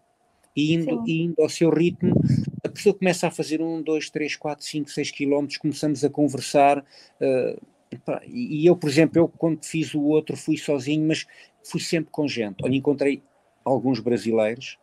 [0.55, 2.15] e indo, indo ao seu ritmo,
[2.65, 6.85] a pessoa começa a fazer um, dois, três, quatro, cinco, seis quilómetros, começamos a conversar,
[8.27, 11.27] e eu, por exemplo, eu quando fiz o outro fui sozinho, mas
[11.65, 13.23] fui sempre com gente, onde encontrei
[13.65, 14.79] alguns brasileiros,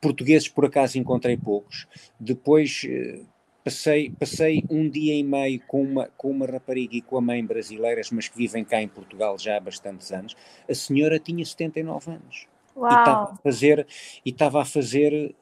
[0.00, 1.86] Portugueses, por acaso, encontrei poucos.
[2.20, 3.20] Depois eh,
[3.64, 7.44] passei, passei um dia e meio com uma, com uma rapariga e com a mãe
[7.44, 10.36] brasileiras, mas que vivem cá em Portugal já há bastantes anos.
[10.68, 12.46] A senhora tinha 79 anos.
[12.76, 12.90] Uau.
[12.90, 13.86] E estava a fazer,
[14.24, 15.34] e estava a fazer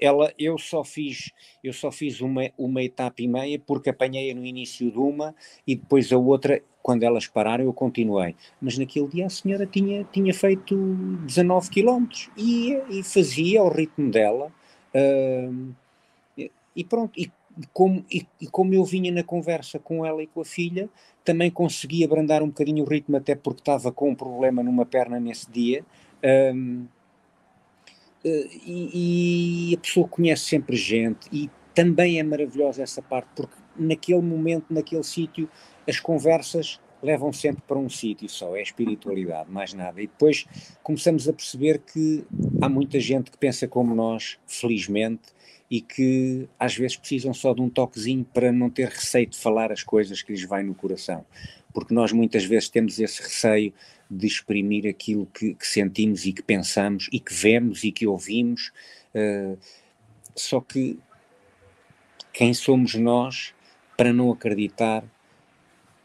[0.00, 1.30] ela, eu só fiz,
[1.62, 5.34] eu só fiz uma, uma etapa e meia porque apanhei no início de uma
[5.66, 8.34] e depois a outra, quando elas pararam, eu continuei.
[8.60, 10.74] Mas naquele dia a senhora tinha, tinha feito
[11.26, 14.50] 19 quilómetros e, e fazia ao ritmo dela.
[14.94, 15.74] Uh,
[16.74, 17.30] e pronto, e
[17.72, 20.88] como, e, e, como eu vinha na conversa com ela e com a filha,
[21.24, 25.20] também consegui abrandar um bocadinho o ritmo, até porque estava com um problema numa perna
[25.20, 25.84] nesse dia.
[26.24, 26.86] Um,
[28.24, 34.20] e, e, a pessoa conhece sempre gente e também é maravilhosa essa parte, porque naquele
[34.20, 35.48] momento, naquele sítio,
[35.88, 40.02] as conversas levam sempre para um sítio só, é espiritualidade, mais nada.
[40.02, 40.46] E depois
[40.82, 42.24] começamos a perceber que
[42.60, 45.32] há muita gente que pensa como nós, felizmente,
[45.70, 49.70] e que às vezes precisam só de um toquezinho para não ter receio de falar
[49.70, 51.24] as coisas que lhes vai no coração.
[51.72, 53.72] Porque nós muitas vezes temos esse receio
[54.10, 58.72] de exprimir aquilo que, que sentimos e que pensamos e que vemos e que ouvimos.
[59.14, 59.56] Uh,
[60.34, 60.98] só que
[62.32, 63.54] quem somos nós
[63.96, 65.04] para não acreditar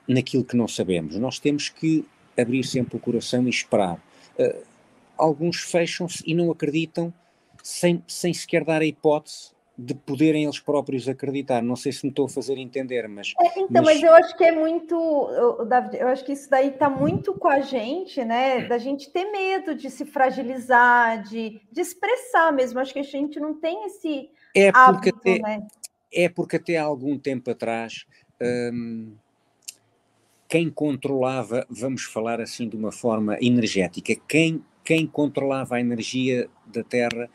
[0.08, 1.15] naquilo que não sabemos?
[1.17, 2.06] Nós temos que
[2.38, 3.95] abrir sempre o coração e esperar.
[4.38, 4.63] Uh,
[5.17, 7.12] alguns fecham-se e não acreditam
[7.63, 11.61] sem, sem sequer dar a hipótese de poderem eles próprios acreditar.
[11.61, 13.33] Não sei se me estou a fazer entender, mas.
[13.39, 14.01] É, então, mas...
[14.01, 14.03] mas...
[14.03, 17.59] eu acho que é muito, David, eu acho que isso daí está muito com a
[17.59, 18.65] gente, né?
[18.65, 22.79] Da gente ter medo de se fragilizar, de, de expressar mesmo.
[22.79, 25.67] Acho que a gente não tem esse é porque hábito, até, né?
[26.11, 28.05] É porque até há algum tempo atrás.
[28.41, 29.13] Hum,
[30.47, 36.83] quem controlava, vamos falar assim de uma forma energética, quem, quem controlava a energia da
[36.83, 37.29] Terra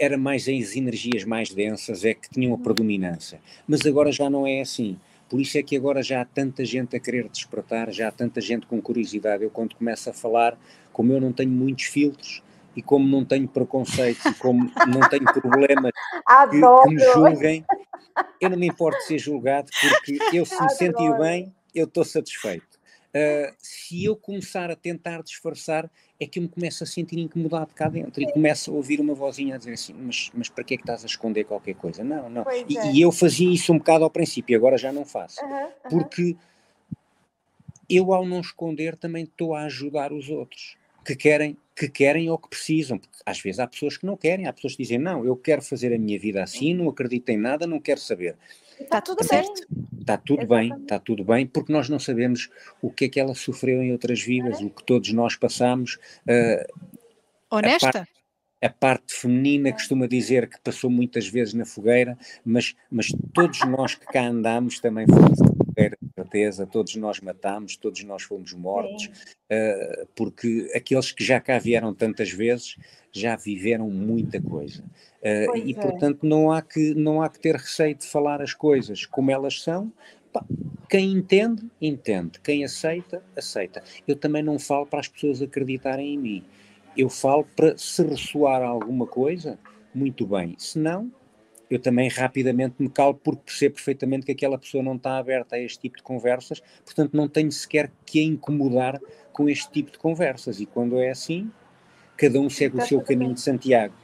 [0.00, 3.38] era mais as energias mais densas, é que tinham a predominância.
[3.68, 4.98] Mas agora já não é assim.
[5.28, 8.40] Por isso é que agora já há tanta gente a querer despertar, já há tanta
[8.40, 9.44] gente com curiosidade.
[9.44, 10.58] Eu, quando começo a falar,
[10.90, 12.42] como eu não tenho muitos filtros
[12.74, 15.92] e como não tenho preconceitos e como não tenho problemas
[16.50, 17.64] que, que, me julguem,
[18.40, 22.04] eu não me importo de ser julgado, porque eu, se me sentir bem, eu estou
[22.04, 22.69] satisfeito.
[23.12, 27.74] Uh, se eu começar a tentar disfarçar, é que eu me começo a sentir incomodado
[27.74, 30.74] cá dentro e começo a ouvir uma vozinha a dizer assim: Mas, mas para que
[30.74, 32.04] é que estás a esconder qualquer coisa?
[32.04, 32.44] Não, não.
[32.68, 32.92] E, é.
[32.92, 35.44] e, eu fazia isso um bocado ao princípio, agora já não faço.
[35.44, 35.70] Uhum, uhum.
[35.88, 36.36] Porque
[37.88, 42.38] eu, ao não esconder, também estou a ajudar os outros que querem, que querem ou
[42.38, 42.96] que precisam.
[42.96, 45.62] Porque às vezes há pessoas que não querem, há pessoas que dizem: Não, eu quero
[45.62, 48.36] fazer a minha vida assim, não acredito em nada, não quero saber.
[48.80, 49.66] Está tudo certo.
[50.00, 50.70] Está tudo Exatamente.
[50.70, 52.48] bem, está tudo bem, porque nós não sabemos
[52.80, 54.64] o que é que ela sofreu em outras vidas, é.
[54.64, 55.98] o que todos nós passamos.
[56.26, 56.88] Uh,
[57.50, 57.88] Honesta?
[57.88, 58.10] A parte,
[58.62, 63.94] a parte feminina costuma dizer que passou muitas vezes na fogueira, mas, mas todos nós
[63.94, 65.38] que cá andamos também fomos
[66.14, 71.94] certeza, todos nós matámos, todos nós fomos mortos, uh, porque aqueles que já cá vieram
[71.94, 72.76] tantas vezes
[73.12, 74.84] já viveram muita coisa.
[75.20, 75.74] Uh, e, é.
[75.74, 79.62] portanto, não há, que, não há que ter receio de falar as coisas como elas
[79.62, 79.92] são.
[80.32, 80.44] Pá,
[80.88, 82.40] quem entende, entende.
[82.40, 83.82] Quem aceita, aceita.
[84.06, 86.44] Eu também não falo para as pessoas acreditarem em mim.
[86.96, 89.58] Eu falo para se ressoar alguma coisa,
[89.94, 90.54] muito bem.
[90.58, 91.10] Se não,
[91.70, 95.58] eu também rapidamente me calo porque percebo perfeitamente que aquela pessoa não está aberta a
[95.60, 99.00] este tipo de conversas, portanto não tenho sequer que a incomodar
[99.32, 100.60] com este tipo de conversas.
[100.60, 101.50] E quando é assim,
[102.16, 103.94] cada um segue o seu caminho de Santiago.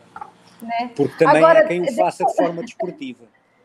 [0.62, 0.92] Né?
[0.94, 3.24] Porque também Agora, há quem o faça de forma desportiva.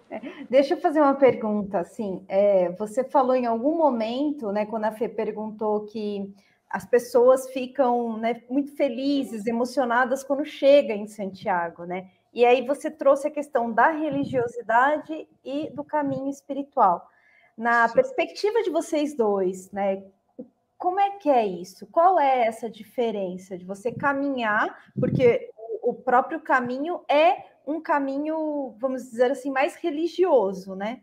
[0.49, 4.91] Deixa eu fazer uma pergunta, assim, é, você falou em algum momento, né, quando a
[4.91, 6.29] Fê perguntou que
[6.69, 12.09] as pessoas ficam né, muito felizes, emocionadas quando chega em Santiago, né?
[12.33, 17.09] E aí você trouxe a questão da religiosidade e do caminho espiritual.
[17.57, 17.95] Na Sim.
[17.95, 20.03] perspectiva de vocês dois, né?
[20.77, 21.85] Como é que é isso?
[21.87, 29.03] Qual é essa diferença de você caminhar, porque o próprio caminho é um caminho, vamos
[29.03, 31.01] dizer assim, mais religioso, né?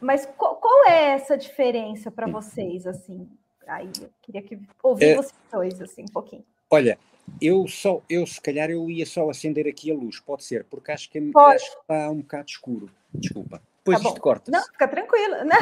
[0.00, 3.28] Mas qual, qual é essa diferença para vocês, assim?
[3.66, 6.44] Aí eu queria que ouvir é, vocês dois, assim, um pouquinho.
[6.70, 6.98] Olha,
[7.40, 10.92] eu só, eu se calhar eu ia só acender aqui a luz, pode ser, porque
[10.92, 12.90] acho que, acho que está um bocado escuro.
[13.14, 13.62] Desculpa.
[13.78, 14.50] Depois tá isto corta.
[14.50, 15.34] Não, fica tranquilo.
[15.44, 15.58] Não,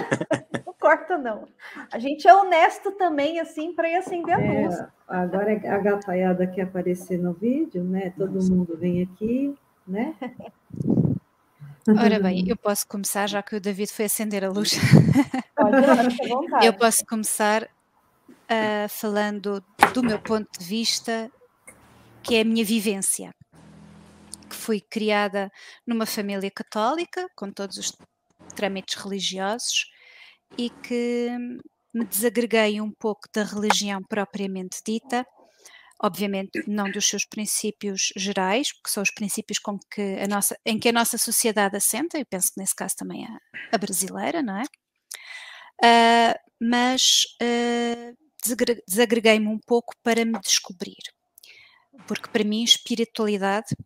[0.67, 1.49] não corta, não.
[1.93, 4.85] A gente é honesto também, assim, para ir acender a é, luz.
[5.07, 8.13] Agora a gataiada quer aparecer no vídeo, né?
[8.17, 8.53] Todo Nossa.
[8.53, 9.55] mundo vem aqui,
[9.87, 10.15] né?
[11.89, 14.73] Ora bem, eu posso começar, já que o David foi acender a luz.
[15.55, 19.63] Pode, eu posso começar uh, falando
[19.95, 21.31] do meu ponto de vista,
[22.27, 23.31] que é a minha vivência
[24.51, 25.51] que fui criada
[25.87, 27.93] numa família católica, com todos os
[28.57, 29.87] trâmites religiosos
[30.59, 31.31] e que
[31.95, 35.25] me desagreguei um pouco da religião propriamente dita,
[36.03, 40.79] obviamente não dos seus princípios gerais, que são os princípios com que a nossa, em
[40.79, 43.39] que a nossa sociedade assenta, eu penso que nesse caso também a,
[43.73, 44.65] a brasileira, não é?
[45.83, 48.17] Uh, mas uh,
[48.87, 50.97] desagreguei-me um pouco para me descobrir,
[52.07, 53.77] porque para mim espiritualidade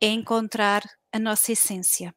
[0.00, 0.82] é encontrar
[1.12, 2.14] a nossa essência.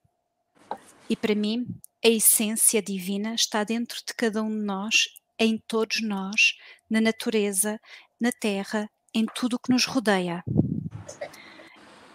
[1.10, 1.66] E para mim,
[2.04, 5.08] a essência divina está dentro de cada um de nós,
[5.40, 6.56] em todos nós,
[6.90, 7.80] na natureza,
[8.20, 10.44] na terra, em tudo o que nos rodeia.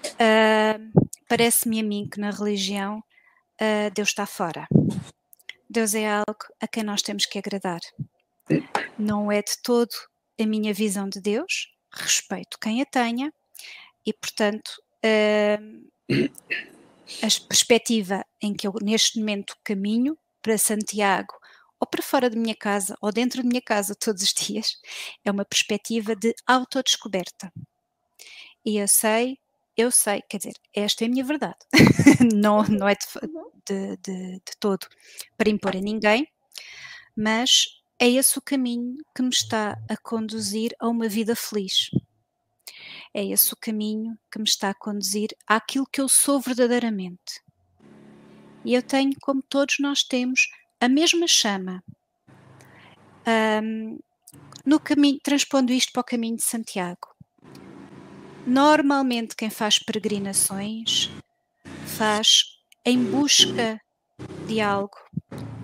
[0.04, 0.92] uh,
[1.28, 4.66] parece-me a mim que na religião uh, Deus está fora.
[5.68, 7.80] Deus é algo a quem nós temos que agradar.
[8.98, 9.94] Não é de todo
[10.38, 13.32] a minha visão de Deus, respeito quem a tenha
[14.04, 14.70] e, portanto,
[16.10, 21.34] a perspectiva em que eu neste momento caminho para Santiago
[21.78, 24.78] ou para fora da minha casa ou dentro da minha casa todos os dias
[25.24, 27.52] é uma perspectiva de autodescoberta.
[28.64, 29.38] E eu sei
[29.76, 31.56] eu sei, quer dizer, esta é a minha verdade,
[32.34, 33.06] não, não é de,
[33.66, 34.86] de, de, de, todo
[35.36, 36.28] para impor a ninguém,
[37.16, 41.90] mas é esse o caminho que me está a conduzir a uma vida feliz.
[43.14, 47.40] É esse o caminho que me está a conduzir àquilo que eu sou verdadeiramente.
[48.64, 50.48] E eu tenho, como todos nós temos,
[50.80, 51.82] a mesma chama.
[53.62, 53.98] Um,
[54.64, 57.12] no caminho, transpondo isto para o caminho de Santiago
[58.46, 61.10] Normalmente, quem faz peregrinações
[61.86, 63.80] faz em busca
[64.48, 64.96] de algo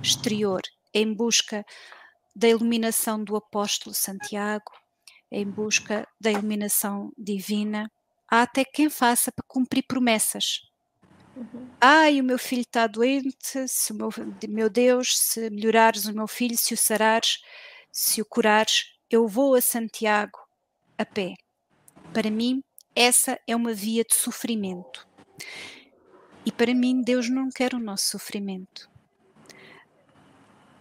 [0.01, 0.63] exterior,
[0.95, 1.67] em busca
[2.39, 4.71] da iluminação do apóstolo Santiago,
[5.29, 7.91] em busca da iluminação divina.
[8.31, 10.61] Há até quem faça para cumprir promessas.
[11.35, 11.69] Uhum.
[11.81, 14.09] Ai, o meu filho está doente, se o meu,
[14.49, 17.41] meu Deus, se melhorares o meu filho, se o sarares,
[17.91, 20.39] se o curares, eu vou a Santiago
[20.97, 21.35] a pé.
[22.13, 22.63] Para mim,
[22.95, 25.09] essa é uma via de sofrimento.
[26.47, 28.89] E para mim, Deus não quer o nosso sofrimento.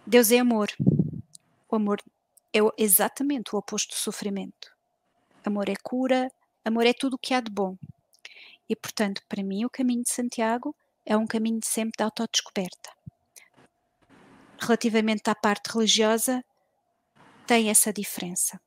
[0.06, 0.68] Deus é amor.
[1.70, 2.02] O amor
[2.52, 4.74] é exatamente o oposto do sofrimento.
[5.44, 6.30] Amor é cura,
[6.64, 7.76] amor é tudo o que há de bom.
[8.68, 12.90] E, portanto, para mim, o caminho de Santiago é um caminho sempre de autodescoberta.
[14.60, 16.44] Relativamente à parte religiosa,
[17.46, 18.60] tem essa diferença,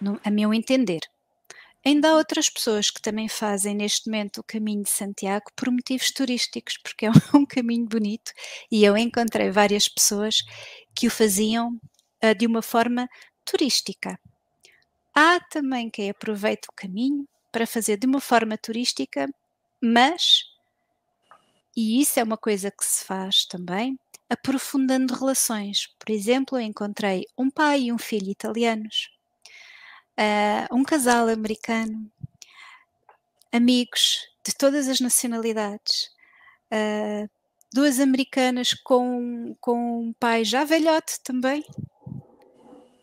[0.00, 1.00] no, a meu entender.
[1.84, 6.10] Ainda há outras pessoas que também fazem neste momento o caminho de Santiago por motivos
[6.10, 8.32] turísticos, porque é um caminho bonito
[8.70, 10.42] e eu encontrei várias pessoas
[10.98, 11.80] que o faziam
[12.24, 13.08] uh, de uma forma
[13.44, 14.18] turística.
[15.14, 19.28] Há também quem aproveita o caminho para fazer de uma forma turística,
[19.80, 20.42] mas,
[21.76, 23.96] e isso é uma coisa que se faz também,
[24.28, 25.86] aprofundando relações.
[26.00, 29.16] Por exemplo, eu encontrei um pai e um filho italianos
[30.18, 32.10] uh, um casal americano,
[33.52, 36.10] amigos de todas as nacionalidades,
[36.72, 37.30] uh,
[37.72, 41.64] duas americanas com, com um pai já velhote também.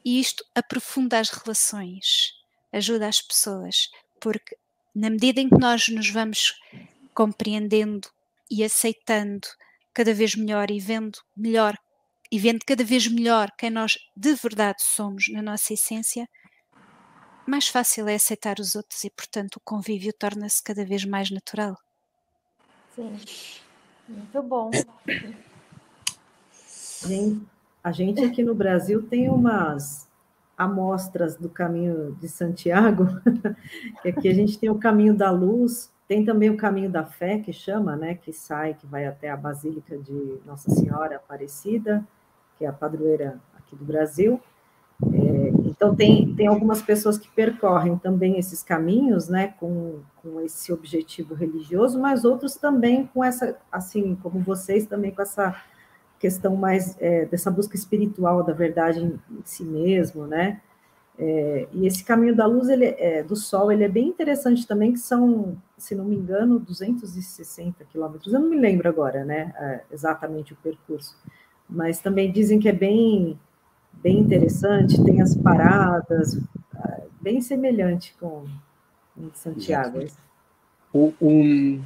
[0.04, 2.34] E isto aprofunda as relações,
[2.71, 4.56] ajuda as pessoas, porque
[4.93, 6.54] na medida em que nós nos vamos
[7.13, 8.08] compreendendo
[8.49, 9.47] e aceitando
[9.93, 11.75] cada vez melhor e vendo melhor
[12.32, 16.28] e vendo cada vez melhor quem nós de verdade somos na nossa essência,
[17.47, 21.78] mais fácil é aceitar os outros e, portanto, o convívio torna-se cada vez mais natural.
[22.95, 23.15] Sim,
[24.08, 24.72] muito bom.
[27.84, 30.10] A gente aqui no Brasil tem umas
[30.58, 33.08] amostras do caminho de Santiago,
[34.02, 37.39] que aqui a gente tem o caminho da luz, tem também o caminho da fé,
[37.39, 42.06] que chama, né, que sai, que vai até a Basílica de Nossa Senhora Aparecida,
[42.58, 44.41] que é a padroeira aqui do Brasil,
[45.65, 51.34] então, tem, tem algumas pessoas que percorrem também esses caminhos, né, com, com esse objetivo
[51.34, 55.56] religioso, mas outros também com essa, assim, como vocês, também com essa
[56.19, 60.62] questão mais é, dessa busca espiritual da verdade em, em si mesmo, né,
[61.17, 64.91] é, e esse caminho da luz, ele, é, do sol, ele é bem interessante também,
[64.91, 69.82] que são, se não me engano, 260 quilômetros, eu não me lembro agora, né, é,
[69.91, 71.17] exatamente o percurso,
[71.69, 73.39] mas também dizem que é bem
[74.06, 76.39] bem interessante, tem as paradas,
[77.20, 78.46] bem semelhante com
[79.34, 80.06] Santiago.
[80.94, 81.84] O, um,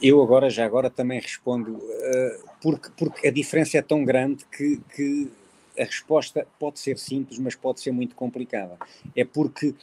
[0.00, 4.80] eu agora, já agora também respondo, uh, porque, porque a diferença é tão grande que,
[4.96, 5.30] que
[5.78, 8.78] a resposta pode ser simples, mas pode ser muito complicada.
[9.14, 9.74] É porque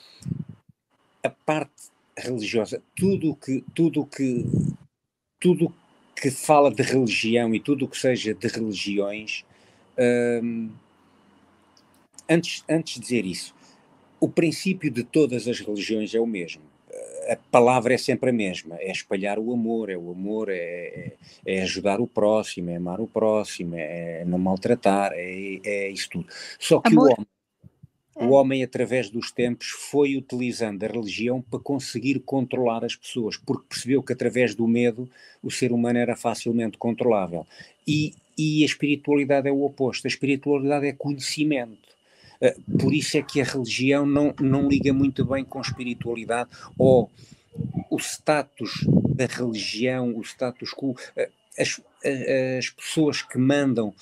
[1.24, 4.48] a parte religiosa, tudo que, tudo que,
[5.39, 5.72] tudo
[6.20, 9.46] que fala de religião e tudo o que seja de religiões,
[9.96, 10.88] uh,
[12.30, 13.54] antes, antes de dizer isso,
[14.19, 16.62] o princípio de todas as religiões é o mesmo.
[17.30, 21.13] A palavra é sempre a mesma, é espalhar o amor, é o amor, é, é,
[21.46, 26.25] é ajudar o próximo, é amar o próximo, é não maltratar, é, é isso tudo.
[26.60, 27.10] Só que amor.
[27.10, 27.27] o homem,
[28.19, 28.27] o é.
[28.27, 34.04] homem, através dos tempos, foi utilizando a religião para conseguir controlar as pessoas, porque percebeu
[34.04, 35.10] que através do medo
[35.42, 37.48] o ser humano era facilmente controlável.
[37.88, 41.88] E, e a espiritualidade é o oposto, a espiritualidade é conhecimento.
[42.42, 47.10] Eh, por isso é que a religião não, não liga muito bem com espiritualidade ou
[47.90, 48.85] o status
[49.15, 50.96] da religião, o status quo,
[51.58, 51.81] as,
[52.58, 53.94] as pessoas que mandam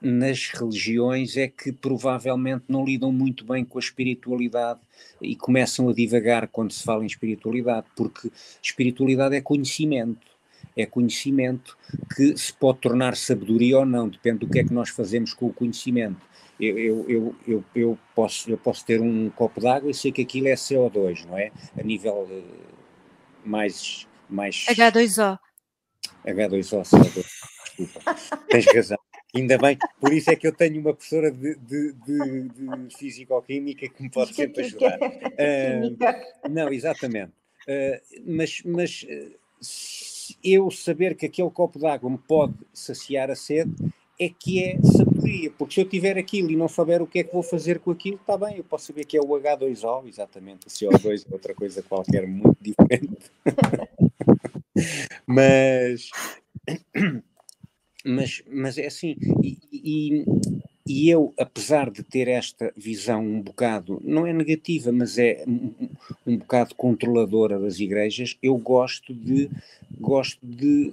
[0.00, 4.80] nas religiões é que provavelmente não lidam muito bem com a espiritualidade
[5.20, 8.30] e começam a divagar quando se fala em espiritualidade, porque
[8.62, 10.30] espiritualidade é conhecimento.
[10.76, 11.76] É conhecimento
[12.14, 15.46] que se pode tornar sabedoria ou não, depende do que é que nós fazemos com
[15.46, 16.29] o conhecimento.
[16.60, 20.22] Eu, eu, eu, eu, eu posso, eu posso ter um copo d'água e sei que
[20.22, 21.50] aquilo é CO2, não é?
[21.78, 22.44] A nível uh,
[23.44, 24.66] mais, mais.
[24.68, 25.38] H2O.
[26.26, 27.26] H2O, CO2,
[27.64, 28.14] desculpa.
[28.48, 28.98] Tens razão.
[29.34, 33.88] Ainda bem, por isso é que eu tenho uma professora de, de, de, de físico-química
[33.88, 34.98] que me pode sempre ajudar.
[35.40, 37.32] Uh, não, exatamente.
[37.66, 39.38] Uh, mas mas uh,
[40.44, 43.72] eu saber que aquele copo d'água me pode saciar a sede
[44.20, 47.24] é que é sabedoria, porque se eu tiver aquilo e não souber o que é
[47.24, 50.66] que vou fazer com aquilo, está bem, eu posso saber que é o H2O, exatamente,
[50.66, 53.30] o CO2 é outra coisa qualquer muito diferente.
[55.26, 56.10] mas
[58.04, 60.24] mas, mas é assim, e, e,
[60.86, 65.72] e, eu, apesar de ter esta visão um bocado, não é negativa, mas é um,
[66.26, 69.50] um bocado controladora das igrejas, eu gosto de,
[69.98, 70.92] gosto de,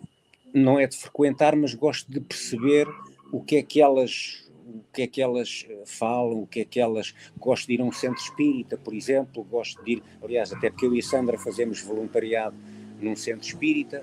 [0.53, 2.88] não é de frequentar, mas gosto de perceber
[3.32, 6.65] o que é que elas o que é que elas eh, falam, o que é
[6.65, 10.51] que elas gosto de ir a um centro espírita, por exemplo, gosto de ir, aliás,
[10.51, 12.55] até porque eu e a Sandra fazemos voluntariado
[12.99, 14.01] num centro espírita,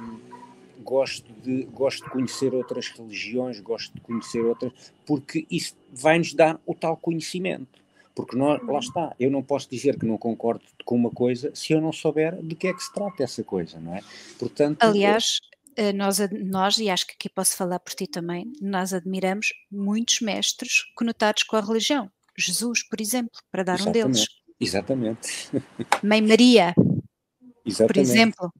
[0.00, 0.20] um,
[0.82, 4.72] gosto de, gosto de conhecer outras religiões, gosto de conhecer outras,
[5.04, 7.80] porque isso vai-nos dar o tal conhecimento.
[8.14, 11.72] Porque nós, lá está, eu não posso dizer que não concordo com uma coisa se
[11.72, 14.02] eu não souber de que é que se trata essa coisa, não é?
[14.38, 15.40] Portanto, Aliás,
[15.94, 20.84] nós, nós, e acho que aqui posso falar por ti também, nós admiramos muitos mestres
[20.94, 22.10] conotados com a religião.
[22.36, 23.98] Jesus, por exemplo, para dar Exatamente.
[23.98, 24.26] um deles.
[24.60, 25.50] Exatamente.
[26.02, 26.74] Mãe Maria,
[27.64, 27.86] Exatamente.
[27.86, 28.52] por exemplo.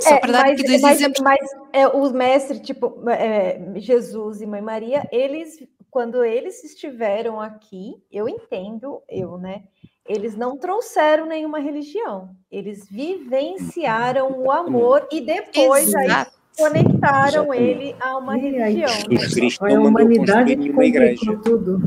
[0.00, 1.20] Só para dar mas, aqui dois mas, exemplos.
[1.20, 8.02] Mas é, o mestre, tipo, é, Jesus e Mãe Maria, eles, quando eles estiveram aqui,
[8.10, 9.64] eu entendo, eu, né?
[10.06, 12.30] Eles não trouxeram nenhuma religião.
[12.50, 16.26] Eles vivenciaram o amor e depois aí
[16.56, 17.62] conectaram Exatamente.
[17.62, 18.90] ele a uma religião.
[19.08, 19.50] Né?
[19.58, 21.80] Foi a humanidade que complicou tudo.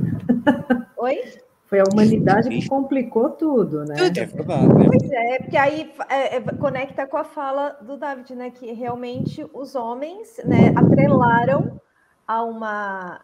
[0.98, 1.24] Oi?
[1.68, 3.96] Foi a humanidade que complicou tudo, né?
[3.98, 4.68] É verdade.
[4.68, 4.86] Né?
[4.88, 8.50] Pois é, porque aí é, é, conecta com a fala do David, né?
[8.52, 11.80] Que realmente os homens né, atrelaram
[12.26, 13.22] a uma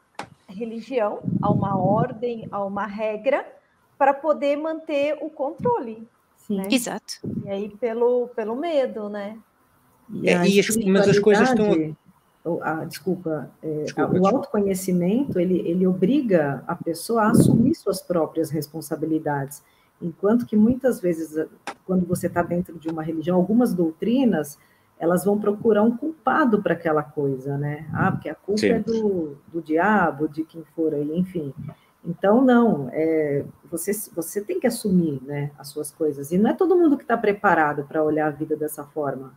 [0.48, 3.46] religião, a uma ordem, a uma regra,
[4.04, 6.06] para poder manter o controle.
[6.36, 6.58] Sim.
[6.58, 6.68] Né?
[6.70, 7.14] Exato.
[7.46, 9.38] E aí pelo, pelo medo, né?
[10.10, 11.96] E, é, e as, mas as coisas estão
[12.62, 18.50] ah, desculpa, é, desculpa, o autoconhecimento ele, ele obriga a pessoa a assumir suas próprias
[18.50, 19.64] responsabilidades,
[20.02, 21.48] enquanto que muitas vezes,
[21.86, 24.60] quando você está dentro de uma religião, algumas doutrinas
[25.00, 27.88] elas vão procurar um culpado para aquela coisa, né?
[27.94, 28.72] Ah, porque a culpa Sim.
[28.72, 31.54] é do, do diabo, de quem for aí, enfim.
[32.06, 36.32] Então, não, é, você, você tem que assumir né, as suas coisas.
[36.32, 39.34] E não é todo mundo que está preparado para olhar a vida dessa forma.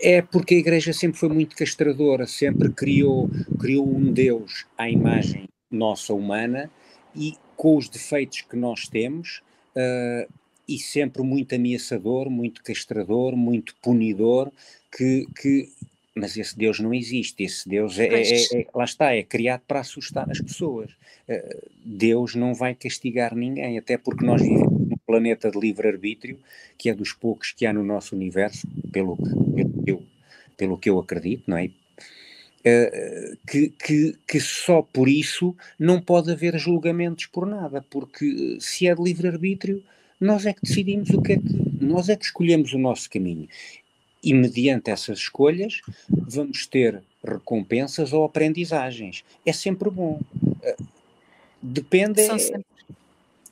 [0.00, 5.48] É porque a Igreja sempre foi muito castradora, sempre criou, criou um Deus à imagem
[5.70, 6.70] nossa humana
[7.14, 9.42] e com os defeitos que nós temos,
[9.74, 10.32] uh,
[10.68, 14.52] e sempre muito ameaçador, muito castrador, muito punidor,
[14.96, 15.68] que, que
[16.18, 19.80] mas esse Deus não existe, esse Deus é, é, é, lá está, é criado para
[19.80, 20.90] assustar as pessoas.
[21.28, 26.38] Uh, Deus não vai castigar ninguém, até porque nós vivemos planeta de livre-arbítrio,
[26.76, 30.02] que é dos poucos que há no nosso universo, pelo que eu,
[30.54, 31.70] pelo que eu acredito, não é?
[32.58, 38.86] Uh, que, que, que, só por isso não pode haver julgamentos por nada, porque se
[38.86, 39.82] é de livre-arbítrio,
[40.20, 41.68] nós é que decidimos o que é que.
[41.80, 43.48] Nós é que escolhemos o nosso caminho.
[44.22, 49.24] E mediante essas escolhas, vamos ter recompensas ou aprendizagens.
[49.46, 50.20] É sempre bom.
[50.42, 50.84] Uh,
[51.62, 52.24] depende.
[52.24, 52.66] São sempre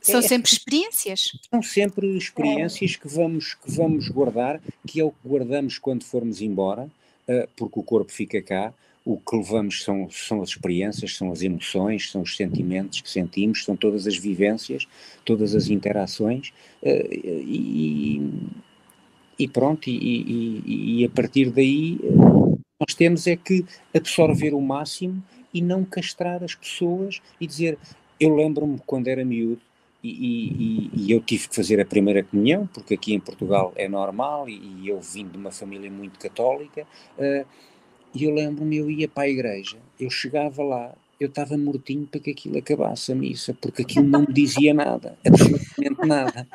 [0.07, 1.33] são é, sempre experiências.
[1.51, 6.41] São sempre experiências que vamos, que vamos guardar, que é o que guardamos quando formos
[6.41, 6.89] embora,
[7.29, 8.73] uh, porque o corpo fica cá.
[9.05, 13.65] O que levamos são, são as experiências, são as emoções, são os sentimentos que sentimos,
[13.65, 14.87] são todas as vivências,
[15.25, 16.53] todas as interações.
[16.83, 18.21] Uh, e,
[19.39, 23.65] e, pronto, e, e, e, a partir daí uh, nós temos é que
[23.95, 25.23] absorver o máximo
[25.53, 27.79] e não castrar as pessoas e dizer.
[28.19, 29.61] Eu lembro-me quando era miúdo,
[30.03, 34.49] e, e, eu tive que fazer a primeira comunhão, porque aqui em Portugal é normal,
[34.49, 36.87] e, e eu vim de uma família muito católica,
[37.19, 37.47] uh,
[38.15, 42.21] e eu lembro-me, eu ia para a igreja, eu chegava lá, eu estava mortinho para
[42.21, 46.49] que aquilo acabasse a missa, porque aquilo não me dizia nada, absolutamente nada.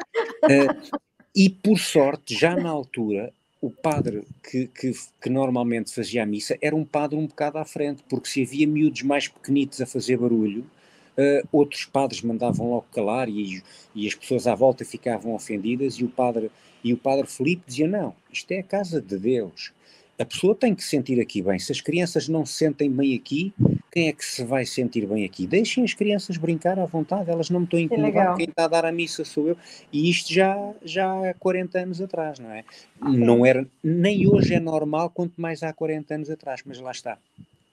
[0.43, 0.99] Uh,
[1.35, 6.57] e por sorte, já na altura, o padre que, que, que, normalmente fazia a missa
[6.61, 10.17] era um padre um bocado à frente, porque se havia miúdos mais pequenitos a fazer
[10.17, 10.65] barulho,
[11.17, 13.61] uh, outros padres mandavam logo calar e,
[13.93, 16.51] e, as pessoas à volta ficavam ofendidas e o padre
[16.83, 19.71] e o padre Felipe dizia não, isto é a casa de Deus,
[20.21, 21.57] a pessoa tem que se sentir aqui bem.
[21.57, 23.53] Se as crianças não se sentem bem aqui,
[23.91, 25.47] quem é que se vai sentir bem aqui?
[25.47, 28.67] Deixem as crianças brincar à vontade, elas não me estão a incomodar, quem está a
[28.67, 29.57] dar a missa sou eu.
[29.91, 32.63] E isto já, já há 40 anos atrás, não é?
[33.01, 37.17] Não era, nem hoje é normal, quanto mais há 40 anos atrás, mas lá está.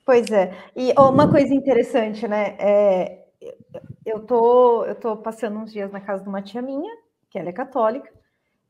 [0.04, 2.56] Pois é, e uma coisa interessante, né?
[2.58, 3.18] É,
[4.06, 6.96] eu tô, eu tô passando uns dias na casa de uma tia minha,
[7.30, 8.10] que ela é católica,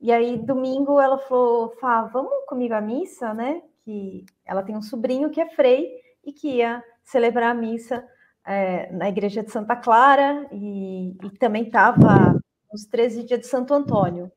[0.01, 3.63] e aí, domingo, ela falou: Fá, vamos comigo à missa, né?
[3.85, 5.91] Que ela tem um sobrinho que é frei
[6.25, 8.05] e que ia celebrar a missa
[8.47, 12.39] é, na igreja de Santa Clara e, e também estava
[12.73, 14.31] nos 13 dias de Santo Antônio,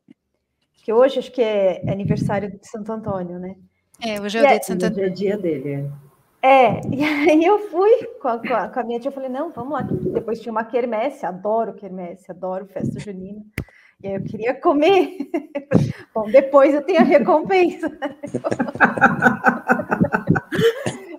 [0.74, 3.55] que hoje acho que é, é aniversário de Santo Antônio, né?
[4.03, 5.05] É, hoje é o dia de Santo Antônio.
[5.05, 5.91] é dia dele.
[6.41, 9.30] É, e aí eu fui com a, com a, com a minha tia, eu falei,
[9.30, 9.82] não, vamos lá.
[9.82, 13.41] Depois tinha uma quermesse, adoro quermesse, adoro festa junina.
[14.04, 15.30] E aí eu queria comer.
[16.14, 17.91] Bom, depois eu tenho a recompensa.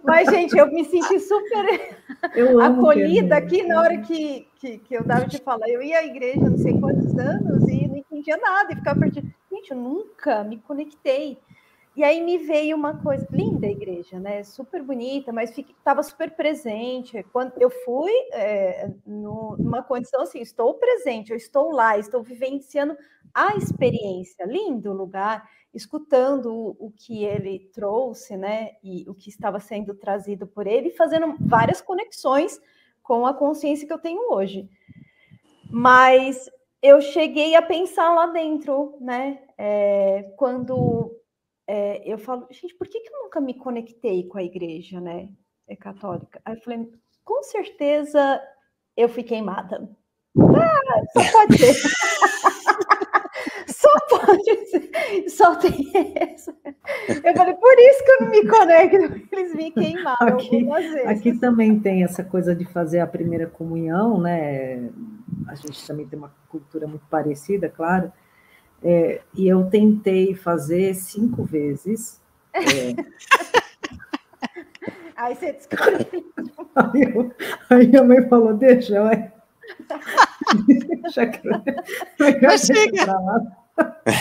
[0.04, 1.96] Mas, gente, eu me senti super
[2.64, 5.68] acolhida aqui na hora que, que, que eu dava de falar.
[5.68, 9.32] Eu ia à igreja não sei quantos anos e não entendia nada e ficava perdido.
[9.50, 11.38] Gente, eu nunca me conectei.
[11.94, 14.42] E aí me veio uma coisa linda a igreja, né?
[14.44, 17.22] Super bonita, mas estava super presente.
[17.32, 22.96] Quando eu fui é, no, numa condição assim, estou presente, eu estou lá, estou vivenciando
[23.34, 24.46] a experiência.
[24.46, 28.70] Lindo lugar, escutando o, o que ele trouxe, né?
[28.82, 32.58] E o que estava sendo trazido por ele, fazendo várias conexões
[33.02, 34.66] com a consciência que eu tenho hoje.
[35.70, 36.48] Mas
[36.82, 39.42] eu cheguei a pensar lá dentro, né?
[39.58, 41.21] É, quando
[41.66, 45.28] é, eu falo, gente, por que, que eu nunca me conectei com a igreja, né?
[45.66, 46.40] É católica.
[46.44, 46.88] Aí eu falei,
[47.24, 48.40] com certeza
[48.96, 49.88] eu fui queimada.
[50.38, 51.74] Ah, só pode ser.
[53.68, 55.28] só pode ser.
[55.28, 56.54] Só tem essa.
[57.08, 60.68] Eu falei, por isso que eu não me conecto, eles me queimaram aqui,
[61.06, 64.90] aqui também tem essa coisa de fazer a primeira comunhão, né?
[65.48, 68.12] A gente também tem uma cultura muito parecida, claro.
[68.84, 72.20] É, e eu tentei fazer cinco vezes.
[72.52, 72.60] É...
[75.16, 76.32] aí você descobriu.
[76.74, 77.32] Aí, eu,
[77.70, 79.32] aí a mãe falou: Deixa, vai.
[80.66, 83.06] Deixa que eu chega.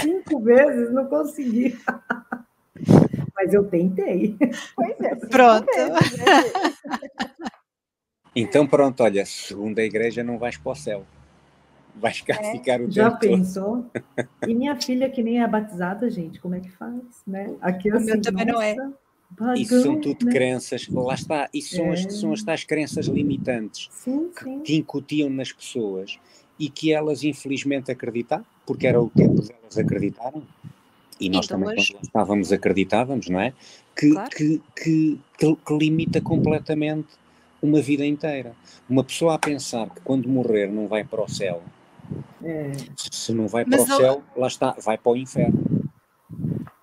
[0.02, 1.78] Cinco vezes, não consegui.
[3.36, 4.38] Mas eu tentei.
[4.76, 5.16] Pois é.
[5.16, 5.66] Pronto.
[5.66, 6.44] Vezes, né?
[8.36, 11.06] Então, pronto, olha, segundo a igreja, não vais para o céu
[11.96, 13.86] vai ficar, é, ficar o Já pensou?
[14.48, 17.02] E minha filha, que nem é batizada, gente, como é que faz?
[17.26, 17.56] Né?
[17.62, 18.76] Aqui, assim, o meu também nossa, não é.
[19.32, 20.32] Bagão, isso são tudo né?
[20.32, 21.94] crenças, lá está, isso são, é.
[21.94, 24.60] as, são as tais crenças limitantes sim, que, sim.
[24.60, 26.20] que incutiam nas pessoas
[26.60, 30.44] e que elas infelizmente acreditaram, porque era o tempo delas acreditaram,
[31.20, 31.96] e nós então, também hoje...
[32.02, 33.54] estávamos acreditávamos, não é?
[33.96, 34.30] Que, claro.
[34.32, 37.08] que, que, que, que limita completamente
[37.62, 38.56] uma vida inteira.
[38.90, 41.62] Uma pessoa a pensar que quando morrer não vai para o céu,
[42.44, 42.72] é.
[42.98, 45.90] Se não vai para Mas o céu, lá está, vai para o inferno.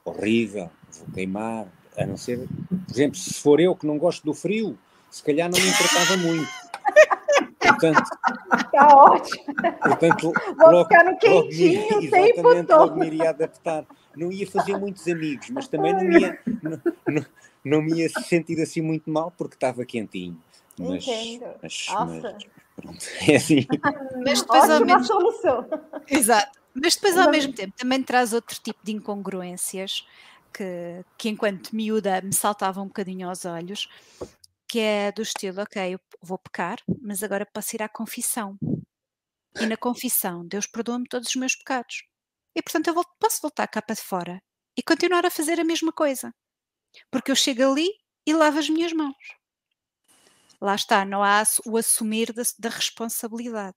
[0.05, 1.67] Horrível, vou queimar,
[1.97, 4.79] a não ser, por exemplo, se for eu que não gosto do frio,
[5.11, 6.49] se calhar não me importava muito.
[7.59, 8.03] Portanto,
[8.57, 9.45] está ótimo.
[9.83, 12.79] Portanto, Vou logo, ficar no quentinho logo, o tempo todo.
[12.79, 13.85] Logo me iria adaptar.
[14.17, 17.27] Não ia fazer muitos amigos, mas também não ia, não, não,
[17.65, 20.37] não me ia sentir assim muito mal porque estava quentinho.
[20.79, 21.55] Mas, Entendo.
[21.63, 22.33] Mas, Nossa.
[22.33, 22.45] Mas,
[22.81, 23.67] Pronto, é assim.
[24.25, 25.05] Mas depois ao mesmo...
[25.05, 25.69] solução.
[26.09, 26.59] Exato.
[26.75, 30.07] Mas depois ao mesmo tempo também traz outro tipo de incongruências
[30.53, 33.89] que, que enquanto miúda me saltavam um bocadinho aos olhos,
[34.69, 38.57] que é do estilo, ok, eu vou pecar, mas agora posso ir à confissão.
[39.61, 42.05] E na confissão, Deus perdoa-me todos os meus pecados.
[42.55, 44.41] E portanto eu posso voltar cá para fora
[44.77, 46.33] e continuar a fazer a mesma coisa.
[47.11, 47.89] Porque eu chego ali
[48.25, 49.38] e lavo as minhas mãos
[50.61, 53.77] lá está, não há o assumir da, da responsabilidade.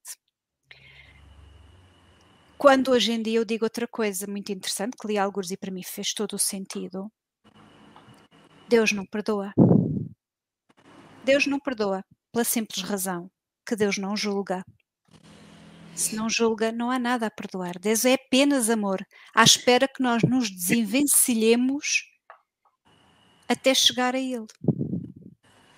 [2.57, 5.71] Quando hoje em dia eu digo outra coisa muito interessante, que li alguns e para
[5.71, 7.11] mim fez todo o sentido,
[8.69, 9.53] Deus não perdoa.
[11.23, 13.29] Deus não perdoa pela simples razão
[13.65, 14.63] que Deus não julga.
[15.95, 17.77] Se não julga, não há nada a perdoar.
[17.79, 19.05] Deus é apenas amor,
[19.36, 22.03] à espera que nós nos desenvencilhemos
[23.47, 24.47] até chegar a Ele.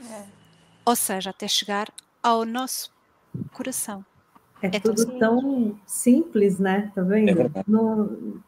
[0.01, 0.42] É.
[0.85, 2.91] ou seja, até chegar ao nosso
[3.51, 4.05] coração.
[4.61, 6.91] É, é tudo tão simples, né?
[6.95, 7.41] Tá vendo?
[7.41, 8.41] É não,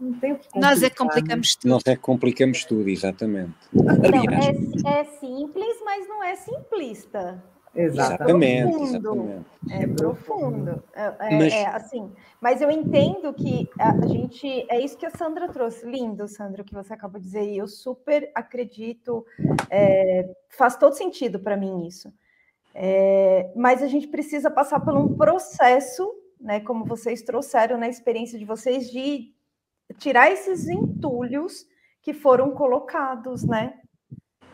[0.00, 1.54] não tem o que Nós é que complicamos né?
[1.60, 1.70] tudo.
[1.70, 3.54] Nós é que complicamos tudo, exatamente.
[3.72, 3.94] Não,
[4.88, 7.42] é, é simples, mas não é simplista.
[7.74, 8.62] Exatamente.
[8.62, 8.96] É profundo.
[8.96, 9.46] Exatamente.
[9.70, 10.82] É profundo.
[10.92, 11.52] É, é, mas...
[11.52, 12.12] é, assim.
[12.40, 14.66] Mas eu entendo que a gente.
[14.68, 15.86] É isso que a Sandra trouxe.
[15.86, 17.44] Lindo, Sandra, o que você acabou de dizer.
[17.44, 19.24] E eu super acredito.
[19.70, 22.12] É, faz todo sentido para mim isso.
[22.74, 26.08] É, mas a gente precisa passar por um processo,
[26.40, 29.34] né, como vocês trouxeram na experiência de vocês, de
[29.98, 31.66] tirar esses entulhos
[32.00, 33.79] que foram colocados, né,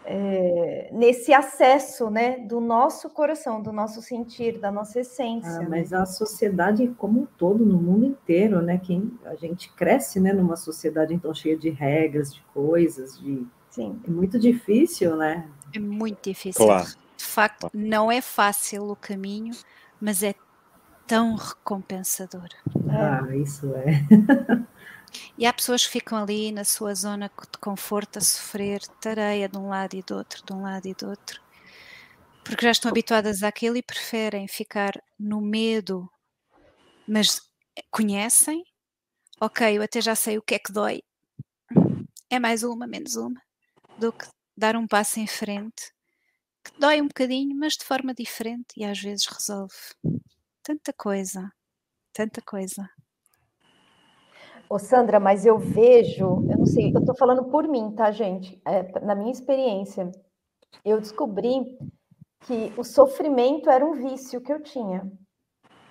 [0.06, 5.50] é, nesse acesso, né, do nosso coração, do nosso sentir, da nossa essência.
[5.50, 5.66] Ah, né?
[5.68, 10.32] mas a sociedade como um todo, no mundo inteiro, né, quem a gente cresce, né,
[10.32, 14.00] numa sociedade então cheia de regras, de coisas, de Sim.
[14.06, 15.48] é muito difícil, né?
[15.74, 16.64] É muito difícil.
[16.64, 16.86] Claro
[17.16, 19.54] de facto, não é fácil o caminho,
[20.00, 20.34] mas é
[21.06, 22.48] tão recompensador.
[22.88, 24.04] Ah, isso é.
[25.38, 29.56] E há pessoas que ficam ali na sua zona de conforto a sofrer tareia de
[29.56, 31.40] um lado e do outro, de um lado e do outro,
[32.44, 36.08] porque já estão habituadas àquilo e preferem ficar no medo,
[37.06, 37.40] mas
[37.90, 38.64] conhecem,
[39.40, 41.02] ok, eu até já sei o que é que dói,
[42.30, 43.40] é mais uma, menos uma,
[43.98, 44.26] do que
[44.56, 45.92] dar um passo em frente
[46.64, 49.74] que dói um bocadinho, mas de forma diferente e às vezes resolve
[50.62, 51.52] tanta coisa,
[52.12, 52.88] tanta coisa.
[54.68, 58.60] Ô Sandra, mas eu vejo, eu não sei, eu tô falando por mim, tá, gente?
[58.66, 60.10] É, na minha experiência,
[60.84, 61.78] eu descobri
[62.40, 65.10] que o sofrimento era um vício que eu tinha.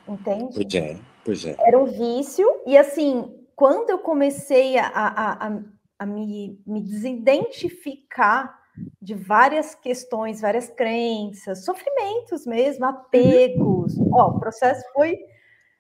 [0.08, 0.54] Entende?
[0.54, 1.56] Pois é, pois é.
[1.60, 5.60] Era um vício, e assim, quando eu comecei a, a, a,
[6.00, 8.60] a me, me desidentificar
[9.02, 13.98] de várias questões, várias crenças, sofrimentos mesmo, apegos.
[13.98, 14.10] Uhum.
[14.14, 15.18] Ó, o processo foi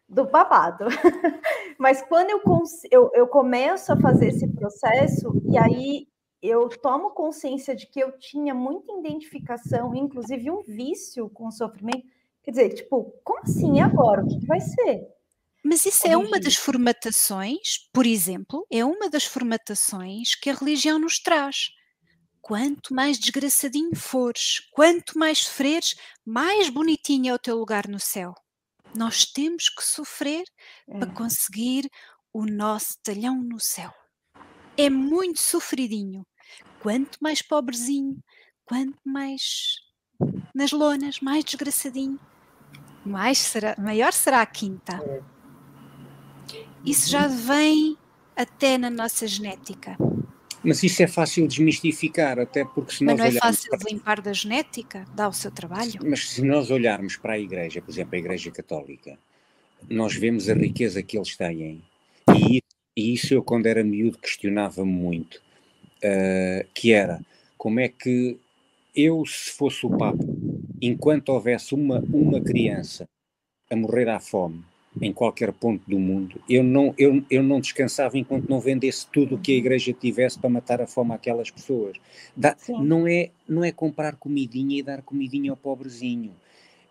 [0.07, 0.85] do babado.
[1.79, 2.41] Mas quando eu,
[2.91, 6.07] eu, eu começo a fazer esse processo, e aí
[6.41, 12.05] eu tomo consciência de que eu tinha muita identificação, inclusive um vício com o sofrimento,
[12.43, 14.23] quer dizer, tipo, como assim agora?
[14.23, 15.07] O que, que vai ser?
[15.63, 20.99] Mas isso é uma das formatações, por exemplo, é uma das formatações que a religião
[20.99, 21.69] nos traz
[22.45, 28.35] quanto mais desgraçadinho fores, quanto mais sofreres, mais bonitinho é o teu lugar no céu.
[28.95, 30.43] Nós temos que sofrer
[30.87, 30.99] é.
[30.99, 31.89] para conseguir
[32.33, 33.93] o nosso talhão no céu.
[34.77, 36.25] É muito sofridinho.
[36.81, 38.17] Quanto mais pobrezinho,
[38.65, 39.75] quanto mais
[40.53, 42.19] nas lonas, mais desgraçadinho,
[43.05, 44.97] mais será, maior será a quinta.
[44.97, 45.23] É.
[46.85, 47.97] Isso já vem
[48.35, 49.97] até na nossa genética.
[50.65, 53.91] Mas isso é fácil desmistificar, até porque se nós Mas não é fácil para...
[53.91, 55.05] limpar da genética?
[55.15, 55.99] Dá o seu trabalho?
[56.03, 59.17] Mas se nós olharmos para a Igreja, por exemplo, a Igreja Católica,
[59.89, 61.83] nós vemos a riqueza que eles têm.
[62.35, 62.61] E,
[62.97, 65.35] e isso eu, quando era miúdo, questionava muito.
[65.97, 67.21] Uh, que era,
[67.57, 68.37] como é que
[68.95, 70.23] eu, se fosse o Papa,
[70.81, 73.05] enquanto houvesse uma, uma criança
[73.69, 74.63] a morrer à fome,
[75.01, 79.35] em qualquer ponto do mundo, eu não, eu, eu não descansava enquanto não vendesse tudo
[79.35, 81.97] o que a igreja tivesse para matar a fome àquelas pessoas.
[82.35, 86.31] Dá, não, é, não é comprar comidinha e dar comidinha ao pobrezinho,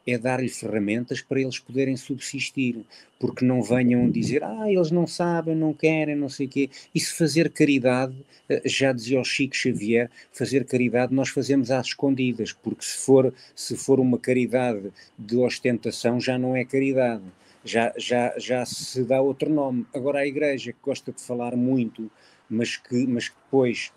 [0.07, 2.85] é dar-lhe ferramentas para eles poderem subsistir,
[3.19, 6.71] porque não venham dizer, ah, eles não sabem, não querem, não sei o quê.
[6.95, 8.15] E se fazer caridade,
[8.51, 13.33] eh, já dizia o Chico Xavier, fazer caridade nós fazemos às escondidas, porque se for,
[13.57, 17.25] se for uma caridade de ostentação, já não é caridade
[17.65, 19.87] já, já, já se dá outro nome.
[19.95, 22.11] Agora a Igreja, que gosta de falar muito,
[22.49, 23.93] mas que, mas que depois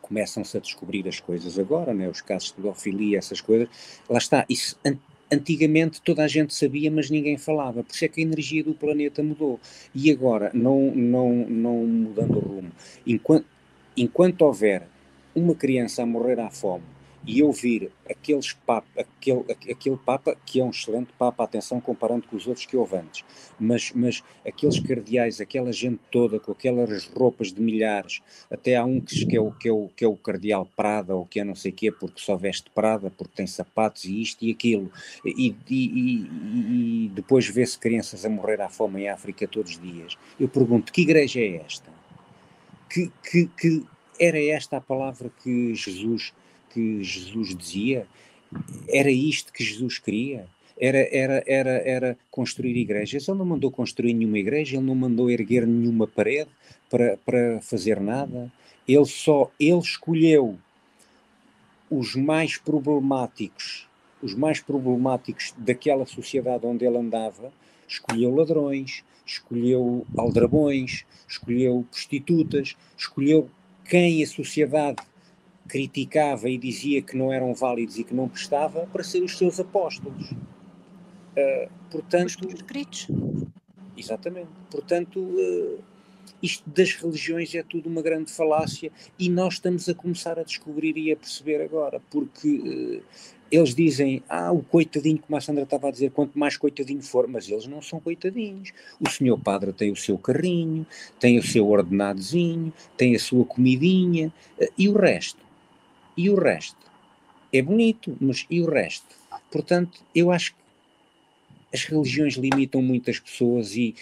[0.00, 2.08] começam-se a descobrir as coisas agora, né?
[2.08, 3.68] os casos de pedofilia, essas coisas,
[4.08, 4.76] lá está, isso
[5.30, 8.72] antigamente toda a gente sabia, mas ninguém falava, por isso é que a energia do
[8.72, 9.60] planeta mudou.
[9.94, 12.72] E agora, não, não, não mudando o rumo,
[13.06, 13.46] enquanto,
[13.94, 14.88] enquanto houver
[15.34, 16.84] uma criança a morrer à fome,
[17.26, 22.36] e ouvir aqueles papa, aquele, aquele Papa, que é um excelente Papa, atenção, comparando com
[22.36, 23.24] os outros que houve antes,
[23.58, 29.00] mas, mas aqueles cardeais, aquela gente toda, com aquelas roupas de milhares, até há um
[29.00, 31.44] que, que, é, o, que, é, o, que é o Cardeal Prada, ou que é
[31.44, 34.90] não sei o quê, porque só veste Prada, porque tem sapatos e isto e aquilo,
[35.24, 39.80] e, e, e, e depois vê-se crianças a morrer à fome em África todos os
[39.80, 40.16] dias.
[40.38, 41.90] Eu pergunto, que igreja é esta?
[42.88, 43.86] Que, que, que
[44.18, 46.32] era esta a palavra que Jesus
[46.78, 48.06] que Jesus dizia?
[48.88, 50.46] Era isto que Jesus queria?
[50.80, 53.26] Era, era, era, era construir igrejas.
[53.26, 56.50] Ele não mandou construir nenhuma igreja, ele não mandou erguer nenhuma parede
[56.88, 58.52] para, para fazer nada.
[58.86, 60.56] Ele só, ele escolheu
[61.90, 63.88] os mais problemáticos
[64.22, 67.52] os mais problemáticos daquela sociedade onde ele andava,
[67.86, 73.48] escolheu ladrões, escolheu aldrabões, escolheu prostitutas, escolheu
[73.84, 74.98] quem a sociedade
[75.68, 79.60] criticava e dizia que não eram válidos e que não prestava para ser os seus
[79.60, 80.32] apóstolos.
[80.32, 82.36] Uh, portanto, os
[83.96, 84.48] Exatamente.
[84.70, 85.78] Portanto, uh,
[86.42, 90.96] isto das religiões é tudo uma grande falácia e nós estamos a começar a descobrir
[90.96, 93.02] e a perceber agora, porque uh,
[93.50, 97.26] eles dizem, ah, o coitadinho, como a Sandra estava a dizer, quanto mais coitadinho for,
[97.26, 98.72] mas eles não são coitadinhos.
[99.00, 100.86] O senhor padre tem o seu carrinho,
[101.18, 104.32] tem o seu ordenadozinho, tem a sua comidinha,
[104.76, 105.47] e o resto?
[106.18, 106.84] E o resto?
[107.52, 109.06] É bonito, mas e o resto?
[109.52, 110.58] Portanto, eu acho que
[111.72, 113.94] as religiões limitam muitas pessoas e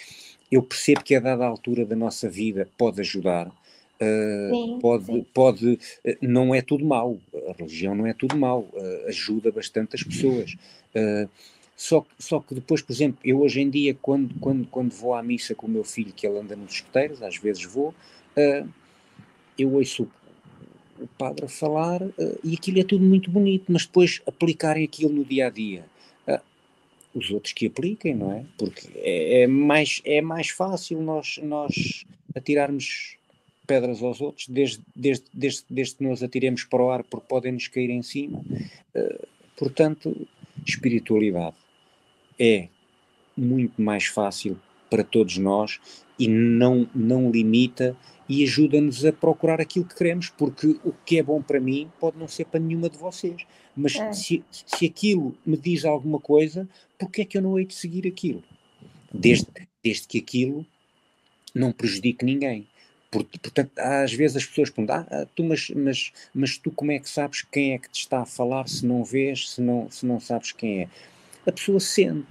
[0.51, 5.25] eu percebo que a dada altura da nossa vida pode ajudar, uh, sim, pode, sim.
[5.31, 9.95] pode, uh, não é tudo mau, a religião não é tudo mau, uh, ajuda bastante
[9.95, 10.55] as pessoas.
[11.75, 15.21] só, só que depois, por exemplo, eu hoje em dia, quando, quando, quando vou à
[15.21, 17.93] missa com o meu filho, que ele anda nos escuteiros, às vezes vou,
[19.55, 20.16] eu ouço o
[21.17, 22.01] padre a falar
[22.43, 25.85] e aquilo é tudo muito bonito, mas depois aplicarem aquilo no dia a dia
[27.17, 28.45] os outros que apliquem, não é?
[28.57, 33.17] Porque é, é, mais, é mais fácil nós, nós atirarmos
[33.65, 37.51] pedras aos outros, desde, desde, desde, desde que nós atiremos para o ar, porque podem
[37.51, 38.39] nos cair em cima.
[38.95, 39.27] Uh,
[39.57, 40.27] portanto,
[40.65, 41.55] espiritualidade
[42.39, 42.69] é
[43.35, 45.79] muito mais fácil para todos nós
[46.17, 47.95] e não, não limita
[48.29, 52.17] e ajuda-nos a procurar aquilo que queremos, porque o que é bom para mim pode
[52.17, 53.45] não ser para nenhuma de vocês.
[53.75, 54.11] Mas é.
[54.11, 56.67] se, se aquilo me diz alguma coisa,
[56.97, 58.43] porque é que eu não hei de seguir aquilo?
[59.13, 59.47] Desde,
[59.83, 60.65] desde que aquilo
[61.55, 62.67] não prejudique ninguém.
[63.09, 67.09] Portanto, às vezes as pessoas perguntam, ah, tu, mas, mas, mas tu como é que
[67.09, 70.19] sabes quem é que te está a falar se não vês, se não, se não
[70.19, 70.89] sabes quem é?
[71.45, 72.27] A pessoa sente.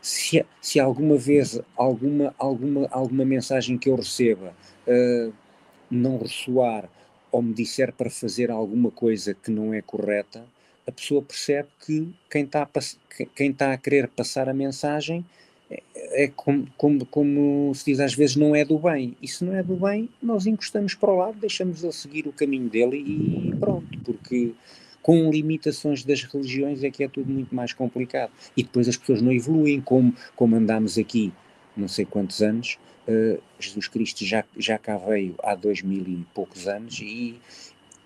[0.00, 4.54] Se, se alguma vez alguma, alguma, alguma mensagem que eu receba
[4.86, 5.32] uh,
[5.90, 6.88] não ressoar
[7.30, 10.44] ou me disser para fazer alguma coisa que não é correta,
[10.86, 15.24] a pessoa percebe que quem está a, quem está a querer passar a mensagem
[15.70, 19.16] é, é como, como, como, se diz às vezes, não é do bem.
[19.20, 22.32] E se não é do bem, nós encostamos para o lado, deixamos ele seguir o
[22.32, 24.52] caminho dele e pronto, porque
[25.02, 28.30] com limitações das religiões é que é tudo muito mais complicado.
[28.56, 31.32] E depois as pessoas não evoluem como, como andámos aqui
[31.76, 32.78] não sei quantos anos.
[33.06, 37.38] Uh, Jesus Cristo já, já cá veio há dois mil e poucos anos e,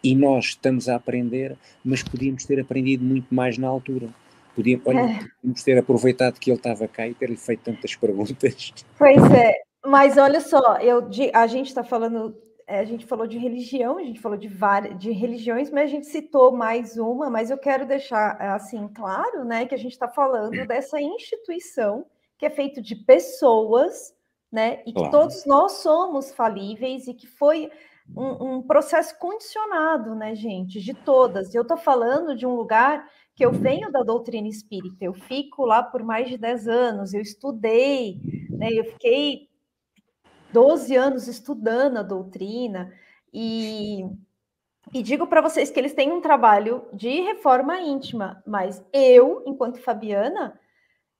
[0.02, 4.08] e nós estamos a aprender, mas podíamos ter aprendido muito mais na altura.
[4.56, 5.18] Podíamos, olha, é.
[5.40, 8.74] podíamos ter aproveitado que ele estava cá e ter-lhe feito tantas perguntas.
[8.98, 9.54] Pois é,
[9.86, 12.36] mas olha só, eu, a gente está falando,
[12.66, 15.92] é, a gente falou de religião, a gente falou de várias de religiões, mas a
[15.92, 20.08] gente citou mais uma, mas eu quero deixar assim claro, né, que a gente está
[20.08, 22.04] falando dessa instituição
[22.36, 24.14] que é feito de pessoas,
[24.50, 25.10] né, e que claro.
[25.10, 27.70] todos nós somos falíveis e que foi
[28.16, 31.54] um, um, processo condicionado, né, gente, de todas.
[31.54, 35.82] Eu estou falando de um lugar que eu venho da doutrina espírita, eu fico lá
[35.82, 38.20] por mais de 10 anos, eu estudei,
[38.50, 39.48] né, eu fiquei
[40.52, 42.92] 12 anos estudando a doutrina
[43.32, 44.04] e,
[44.94, 49.82] e digo para vocês que eles têm um trabalho de reforma íntima, mas eu, enquanto
[49.82, 50.58] Fabiana,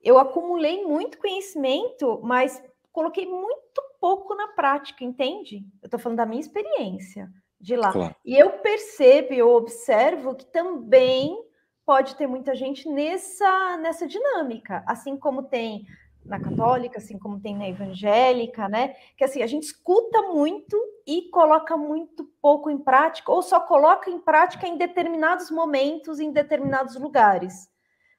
[0.01, 2.61] eu acumulei muito conhecimento, mas
[2.91, 5.65] coloquei muito pouco na prática, entende?
[5.81, 7.29] Eu estou falando da minha experiência
[7.59, 7.91] de lá.
[7.91, 8.15] Claro.
[8.25, 11.37] E eu percebo, eu observo que também
[11.85, 15.85] pode ter muita gente nessa, nessa dinâmica, assim como tem
[16.25, 18.95] na católica, assim como tem na evangélica, né?
[19.17, 20.77] Que assim, a gente escuta muito
[21.07, 26.31] e coloca muito pouco em prática, ou só coloca em prática em determinados momentos, em
[26.31, 27.67] determinados lugares.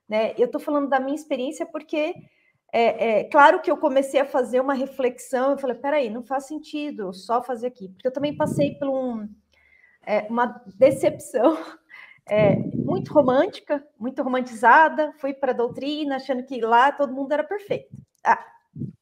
[0.09, 0.35] Né?
[0.37, 2.15] Eu estou falando da minha experiência porque
[2.73, 6.47] é, é, claro que eu comecei a fazer uma reflexão, eu falei, peraí, não faz
[6.47, 9.29] sentido só fazer aqui, porque eu também passei por um,
[10.07, 11.59] é, uma decepção
[12.29, 17.43] é, muito romântica, muito romantizada, fui para a doutrina achando que lá todo mundo era
[17.43, 17.97] perfeito.
[18.25, 18.39] Ah,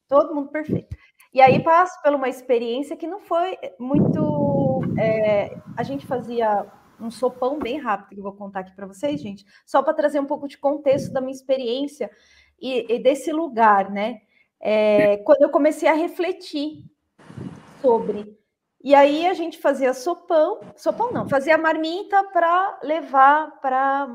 [0.08, 0.96] todo mundo perfeito.
[1.32, 4.80] E aí passo por uma experiência que não foi muito.
[4.98, 6.66] É, a gente fazia
[6.98, 10.20] um sopão bem rápido que eu vou contar aqui para vocês, gente, só para trazer
[10.20, 12.10] um pouco de contexto da minha experiência
[12.60, 14.22] e, e desse lugar, né?
[14.60, 16.84] É, quando eu comecei a refletir
[17.80, 18.36] sobre.
[18.82, 24.06] E aí a gente fazia sopão, sopão não, fazia marmita para levar para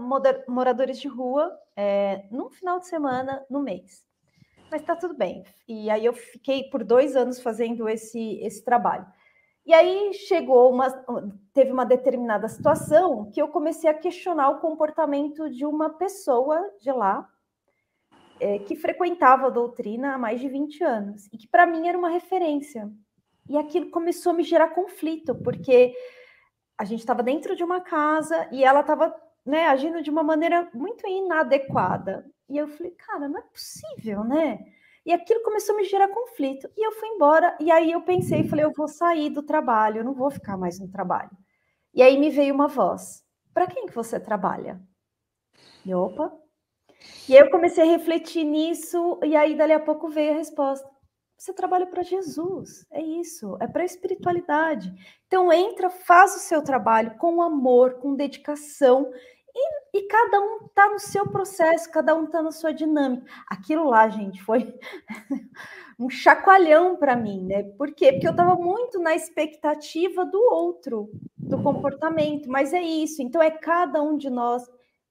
[0.48, 4.06] moradores de rua é, num final de semana no mês.
[4.72, 5.44] Mas está tudo bem.
[5.68, 9.06] E aí eu fiquei por dois anos fazendo esse, esse trabalho.
[9.66, 10.90] E aí chegou uma,
[11.54, 16.92] teve uma determinada situação que eu comecei a questionar o comportamento de uma pessoa de
[16.92, 17.30] lá
[18.44, 21.98] é, que frequentava a doutrina há mais de 20 anos e que para mim era
[21.98, 22.92] uma referência.
[23.48, 25.94] E aquilo começou a me gerar conflito, porque
[26.78, 29.16] a gente estava dentro de uma casa e ela estava
[29.46, 32.26] né, agindo de uma maneira muito inadequada.
[32.50, 34.60] E eu falei, cara, não é possível, né?
[35.06, 36.70] E aquilo começou a me gerar conflito.
[36.78, 37.58] E eu fui embora.
[37.60, 40.80] E aí eu pensei, falei, eu vou sair do trabalho, eu não vou ficar mais
[40.80, 41.32] no trabalho.
[41.94, 43.24] E aí me veio uma voz:
[43.54, 44.82] para quem que você trabalha?
[45.86, 46.43] E opa.
[47.28, 49.20] E aí eu comecei a refletir nisso.
[49.24, 50.90] E aí dali a pouco veio a resposta:
[51.38, 54.94] você trabalha para Jesus, é isso, é para a espiritualidade.
[55.28, 59.12] Então entra, faz o seu trabalho com amor, com dedicação
[59.56, 63.26] e, e cada um está no seu processo, cada um está na sua dinâmica.
[63.48, 64.74] Aquilo lá, gente, foi
[66.00, 67.64] um chacoalhão para mim, né?
[67.78, 68.14] Por quê?
[68.14, 73.22] Porque eu estava muito na expectativa do outro, do comportamento, mas é isso.
[73.22, 74.64] Então é cada um de nós,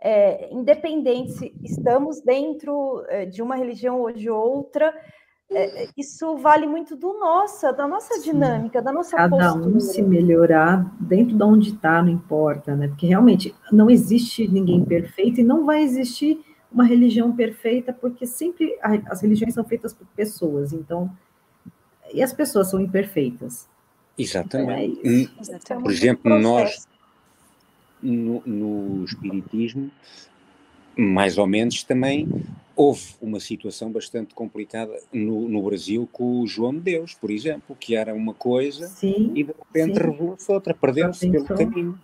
[0.02, 4.92] é, independente se estamos dentro é, de uma religião ou de outra,
[5.48, 9.76] é, isso vale muito do nossa, da nossa dinâmica, da nossa Cada postura.
[9.76, 12.88] um se melhorar dentro de onde está, não importa, né?
[12.88, 18.76] Porque realmente não existe ninguém perfeito e não vai existir uma religião perfeita, porque sempre
[18.82, 21.10] as religiões são feitas por pessoas, então
[22.12, 23.68] e as pessoas são imperfeitas.
[24.18, 25.00] Exatamente.
[25.04, 26.86] Então, é por exemplo, nós
[28.02, 29.90] no, no espiritismo,
[30.96, 32.28] mais ou menos também
[32.74, 37.76] houve uma situação bastante complicada no, no, Brasil com o João de Deus, por exemplo,
[37.78, 41.98] que era uma coisa sim, e de repente revelou-se outra, perdeu-se pelo caminho.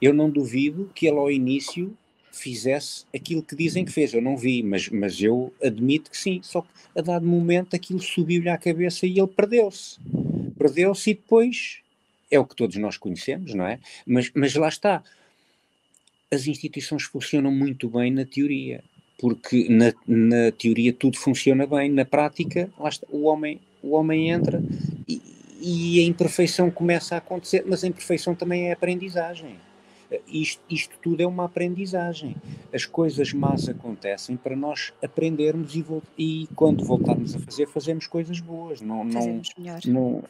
[0.00, 1.96] Eu não duvido que ele ao início
[2.32, 4.12] fizesse aquilo que dizem que fez.
[4.12, 6.40] Eu não vi, mas, mas eu admito que sim.
[6.42, 10.00] Só que a dado momento aquilo subiu-lhe à cabeça e ele perdeu-se.
[10.58, 11.78] Perdeu-se e depois
[12.30, 13.78] é o que todos nós conhecemos, não é?
[14.06, 15.02] Mas, mas lá está.
[16.32, 18.82] As instituições funcionam muito bem na teoria
[19.22, 24.60] porque na, na teoria tudo funciona bem, na prática está, o, homem, o homem entra
[25.06, 25.22] e,
[25.60, 29.54] e, a imperfeição começa a acontecer, mas a imperfeição também é aprendizagem.
[30.26, 32.34] Isto, isto tudo é uma aprendizagem.
[32.72, 35.84] As coisas más acontecem para nós aprendermos e,
[36.18, 38.80] e quando voltarmos a fazer, fazemos coisas boas.
[38.80, 39.40] Não, não,
[39.86, 40.24] não,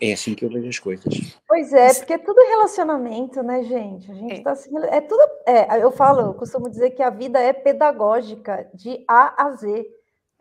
[0.00, 1.38] é assim que eu vejo as coisas.
[1.46, 4.10] Pois é, porque é tudo relacionamento, né, gente?
[4.10, 4.42] A gente é.
[4.42, 5.22] tá assim, é tudo.
[5.46, 9.86] É, eu falo, eu costumo dizer que a vida é pedagógica de A a Z.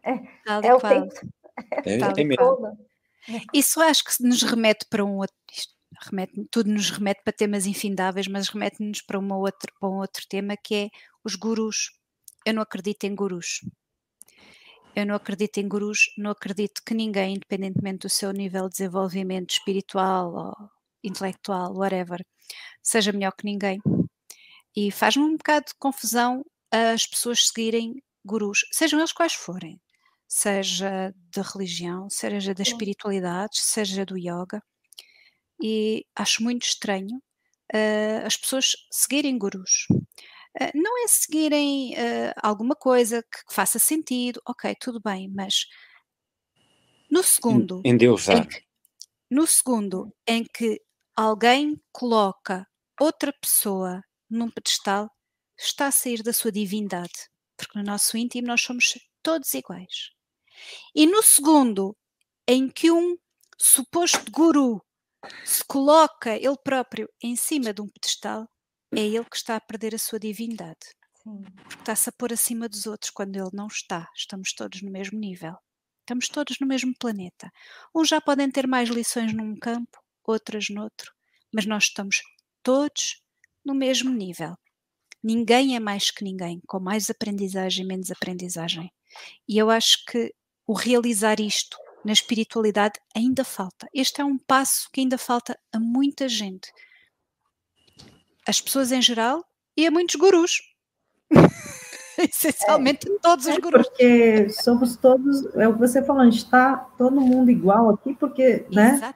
[0.03, 1.13] É, é o tempo.
[1.85, 2.77] É, é, mesmo.
[3.53, 5.35] Isso acho que nos remete para um outro.
[6.01, 10.23] Remete, tudo nos remete para temas infindáveis, mas remete-nos para, uma outra, para um outro
[10.27, 10.89] tema que é
[11.23, 11.91] os gurus.
[12.45, 13.61] Eu não acredito em gurus.
[14.95, 19.51] Eu não acredito em gurus, não acredito que ninguém, independentemente do seu nível de desenvolvimento
[19.51, 20.69] espiritual ou
[21.03, 22.25] intelectual, whatever,
[22.81, 23.79] seja melhor que ninguém.
[24.75, 29.79] E faz-me um bocado de confusão as pessoas seguirem gurus, sejam eles quais forem,
[30.27, 34.61] seja da religião, seja da espiritualidade, seja do yoga.
[35.61, 37.17] E acho muito estranho
[37.73, 39.87] uh, as pessoas seguirem gurus.
[40.59, 45.65] Eh, não é seguirem uh, alguma coisa que, que, faça sentido, ok, tudo bem, mas
[47.11, 47.81] no segundo.
[47.83, 47.91] Em,
[48.37, 48.63] Em que,
[49.29, 50.81] no segundo em que
[51.15, 52.65] alguém coloca
[52.99, 55.09] outra pessoa num pedestal,
[55.57, 60.11] está a sair da sua divindade, porque no nosso íntimo nós somos todos iguais.
[60.95, 61.97] E no segundo
[62.47, 63.17] em que um
[63.57, 64.81] suposto guru
[65.43, 68.47] se coloca ele próprio em cima de um pedestal,
[68.95, 70.79] é ele que está a perder a sua divindade.
[71.23, 71.43] Sim.
[71.67, 74.09] Porque está-se a pôr acima dos outros quando ele não está.
[74.15, 75.55] Estamos todos no mesmo nível.
[76.01, 77.51] Estamos todos no mesmo planeta.
[77.93, 81.11] Uns já podem ter mais lições num campo, outras noutro,
[81.51, 82.21] mas nós estamos
[82.61, 83.23] todos
[83.65, 84.55] no mesmo nível.
[85.23, 88.91] Ninguém é mais que ninguém, com mais aprendizagem, menos aprendizagem.
[89.47, 90.31] E eu acho que
[90.67, 93.87] o realizar isto na espiritualidade ainda falta.
[93.91, 96.71] Este é um passo que ainda falta a muita gente
[98.47, 99.43] as pessoas em geral
[99.75, 100.61] e a muitos gurus.
[102.17, 103.87] Essencialmente é, todos os é gurus.
[103.87, 108.15] Porque somos todos, é o que você falou, a gente está todo mundo igual aqui,
[108.15, 109.13] porque né,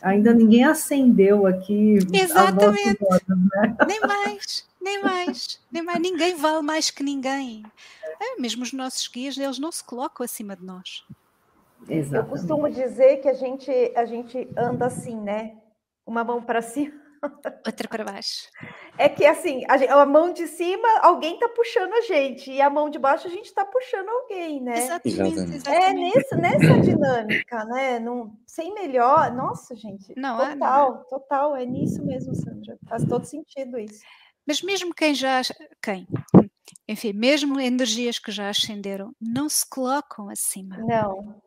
[0.00, 1.98] ainda ninguém acendeu aqui.
[2.12, 3.00] Exatamente.
[3.56, 3.76] né?
[3.86, 6.00] Nem mais, nem mais, nem mais.
[6.00, 7.64] Ninguém vale mais que ninguém.
[8.20, 11.04] É, mesmo os nossos guias, eles não se colocam acima de nós.
[11.88, 12.14] Exatamente.
[12.14, 15.56] Eu costumo dizer que a gente, a gente anda assim, né?
[16.06, 18.48] Uma mão para cima Outra para baixo.
[18.96, 22.70] É que assim, a, a mão de cima, alguém está puxando a gente, e a
[22.70, 24.78] mão de baixo a gente está puxando alguém, né?
[24.78, 25.54] Exatamente.
[25.54, 25.68] exatamente.
[25.68, 27.98] É nessa, nessa dinâmica, né?
[27.98, 29.32] Não, sem melhor.
[29.32, 30.14] Nossa, gente.
[30.16, 31.04] Não, total, não.
[31.04, 31.56] total.
[31.56, 32.78] É nisso mesmo, Sandra.
[32.88, 34.00] Faz todo sentido isso.
[34.46, 35.42] Mas mesmo quem já.
[35.82, 36.08] Quem?
[36.88, 40.76] Enfim, mesmo energias que já ascenderam, não se colocam acima.
[40.78, 41.40] Não.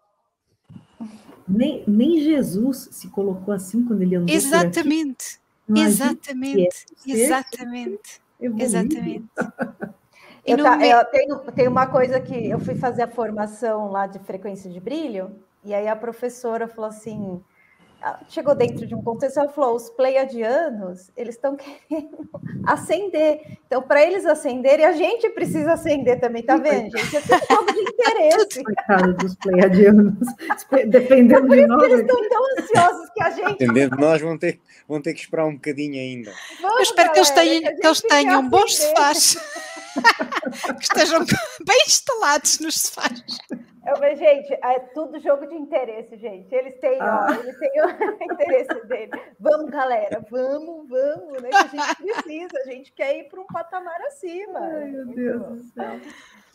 [1.47, 5.42] Nem, nem Jesus se colocou assim quando ele andou Exatamente.
[5.69, 6.85] Exatamente.
[7.05, 8.21] Exatamente.
[8.39, 9.29] Exatamente.
[10.45, 14.19] Eu, tá, eu tenho, tenho uma coisa que eu fui fazer a formação lá de
[14.19, 17.41] frequência de brilho, e aí a professora falou assim:
[18.27, 22.29] chegou dentro de um contexto, ela falou: os pleiadianos, eles estão querendo
[22.67, 23.41] acender.
[23.65, 27.17] Então, para eles acenderem, a gente precisa acender também, tá vendo, gente?
[27.17, 28.63] É tudo de interesse.
[28.63, 30.13] Coitado dos pleiadianos,
[30.87, 31.83] dependendo é de nós.
[31.83, 33.59] Eles estão tão ansiosos que a gente.
[33.59, 36.31] Dependendo de nós, vão ter, vão ter que esperar um bocadinho ainda.
[36.61, 39.37] Vamos, Eu espero galera, que eles tenham, que eles tenham bons sofás.
[40.77, 41.25] que estejam
[41.65, 43.23] bem instalados nos sofás.
[44.01, 46.53] Eu, gente, é tudo jogo de interesse, gente.
[46.53, 47.27] Eles têm, ah.
[47.29, 49.11] ó, eles têm o interesse dele.
[49.39, 51.49] Vamos, galera, vamos, vamos, né?
[51.49, 54.59] Que a gente precisa, a gente quer ir para um patamar acima.
[54.59, 55.99] Ai, meu Deus do céu.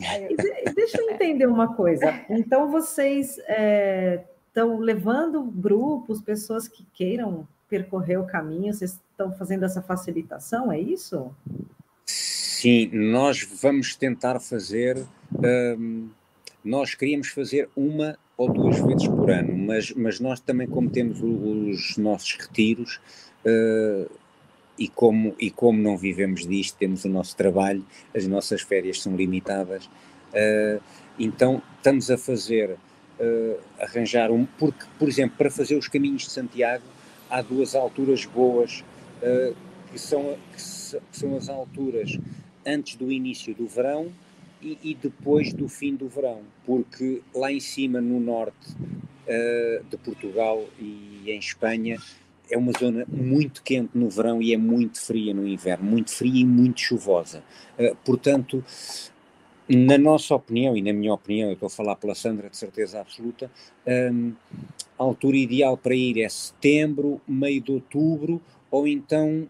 [0.01, 2.24] E deixa eu entender uma coisa.
[2.28, 9.64] Então, vocês estão é, levando grupos, pessoas que queiram percorrer o caminho, vocês estão fazendo
[9.64, 11.30] essa facilitação, é isso?
[12.07, 15.07] Sim, nós vamos tentar fazer.
[15.34, 16.09] Um
[16.64, 21.20] nós queríamos fazer uma ou duas vezes por ano, mas, mas nós também, como temos
[21.20, 23.00] os nossos retiros
[23.44, 24.09] uh,
[24.78, 27.84] e, como, e como não vivemos disto, temos o nosso trabalho,
[28.14, 30.80] as nossas férias são limitadas, uh,
[31.18, 32.76] então estamos a fazer,
[33.18, 34.46] uh, arranjar um.
[34.46, 36.84] Porque, por exemplo, para fazer os caminhos de Santiago,
[37.28, 38.84] há duas alturas boas,
[39.90, 42.16] que, são, que são as alturas
[42.64, 44.12] antes do início do verão
[44.62, 49.96] e, e, depois do fim do verão, porque lá em cima, no norte uh, de
[49.98, 51.98] Portugal e em Espanha,
[52.50, 56.40] é uma zona muito quente no verão e é muito fria no inverno, muito fria
[56.40, 57.42] e muito chuvosa.
[57.78, 58.64] Uh, portanto,
[59.68, 63.00] na nossa opinião e na minha opinião, eu estou a falar pela Sandra de certeza
[63.00, 63.50] absoluta,
[63.86, 64.32] um,
[64.98, 68.40] a altura ideal para ir é setembro, meio de outubro
[68.70, 69.46] ou então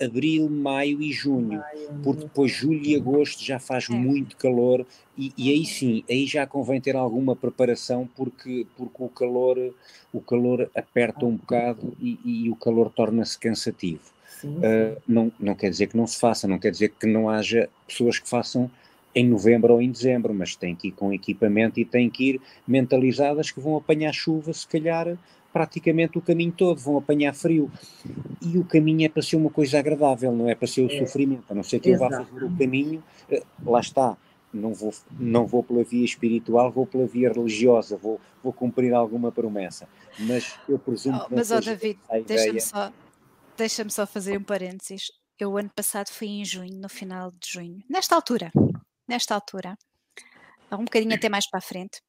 [0.00, 1.62] abril, maio e junho,
[2.02, 3.92] porque depois julho e agosto já faz é.
[3.92, 4.86] muito calor
[5.16, 9.74] e, e, aí sim, aí já convém ter alguma preparação porque, porque o calor
[10.12, 14.02] o calor aperta um bocado e, e o calor torna-se cansativo.
[14.28, 14.58] Sim, sim.
[14.58, 17.68] Uh, não, não quer dizer que não se faça, não quer dizer que não haja
[17.86, 18.70] pessoas que façam
[19.14, 22.40] em novembro ou em dezembro, mas têm que ir com equipamento e têm que ir
[22.68, 25.16] mentalizadas que vão apanhar chuva, se calhar
[25.56, 27.72] praticamente o caminho todo, vão apanhar frio.
[28.42, 30.98] E o caminho é para ser uma coisa agradável, não é para ser o é.
[30.98, 32.12] sofrimento, a não ser que Exato.
[32.12, 34.18] eu vá fazer o caminho, eh, lá está,
[34.52, 39.32] não vou, não vou pela via espiritual, vou pela via religiosa, vou, vou cumprir alguma
[39.32, 39.88] promessa.
[40.18, 42.92] Mas eu presumo oh, que não Mas, ó, oh, David, deixa-me só,
[43.56, 45.04] deixa só fazer um parênteses.
[45.38, 48.52] Eu, ano passado, fui em junho, no final de junho, nesta altura,
[49.08, 49.74] nesta altura,
[50.70, 52.02] um bocadinho até mais para a frente,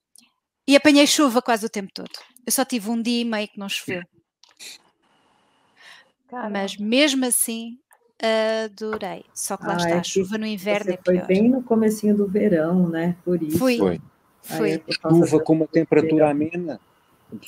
[0.68, 2.12] e apanhei chuva quase o tempo todo.
[2.48, 4.02] Eu só tive um dia e meio que não choveu.
[6.30, 6.50] Caramba.
[6.50, 7.78] Mas mesmo assim
[8.66, 9.26] adorei.
[9.34, 11.26] Só que lá ah, está, é a chuva no inverno é pior.
[11.26, 13.18] Foi bem no comecinho do verão, né?
[13.26, 13.58] Por isso.
[13.58, 13.78] Fui.
[13.78, 14.02] Foi.
[14.42, 14.72] Foi.
[14.72, 16.80] É chuva com uma temperatura amena.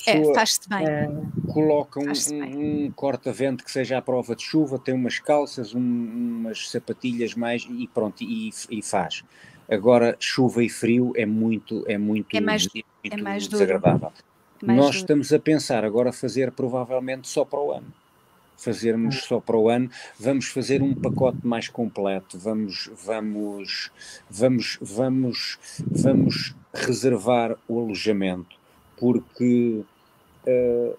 [0.06, 0.86] É, faz-se bem.
[0.86, 1.10] É,
[1.50, 5.80] coloca um, um, um corta-vento que seja à prova de chuva, tem umas calças, um,
[5.80, 9.24] umas sapatilhas mais e pronto, e, e faz.
[9.66, 14.12] Agora, chuva e frio é muito, é muito, é mais, muito é mais desagradável.
[14.62, 14.98] Mais Nós duro.
[14.98, 17.92] estamos a pensar agora fazer provavelmente só para o ano.
[18.56, 19.20] Fazermos hum.
[19.20, 23.90] só para o ano, vamos fazer um pacote mais completo, vamos, vamos,
[24.28, 25.58] vamos, vamos,
[25.90, 28.54] vamos reservar o alojamento,
[28.98, 29.82] porque
[30.46, 30.98] uh,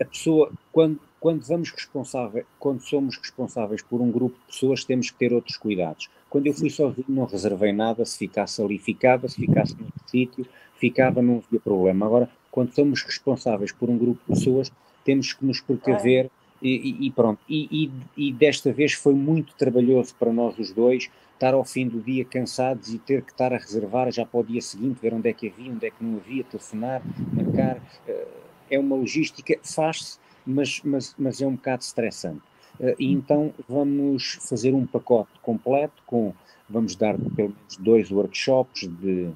[0.00, 5.10] a pessoa, quando, quando vamos responsável, quando somos responsáveis por um grupo de pessoas, temos
[5.10, 6.08] que ter outros cuidados.
[6.30, 10.46] Quando eu fui sozinho, não reservei nada, se ficasse ali, ficava, se ficasse no sítio,
[10.76, 12.06] ficava, não havia problema.
[12.06, 14.70] Agora, quando somos responsáveis por um grupo de pessoas,
[15.04, 16.30] temos que nos precaver
[16.62, 17.40] e, e, pronto.
[17.48, 22.00] E, e, desta vez foi muito trabalhoso para nós os dois estar ao fim do
[22.00, 25.28] dia cansados e ter que estar a reservar já para o dia seguinte, ver onde
[25.28, 27.02] é que havia, onde é que não havia, telefonar,
[27.32, 27.82] marcar.
[28.06, 28.26] Eh,
[28.70, 32.40] é uma logística, faz-se, mas, mas, mas é um bocado estressante.
[32.78, 36.32] Uh, e então vamos fazer um pacote completo com,
[36.70, 39.30] vamos dar pelo menos dois workshops de,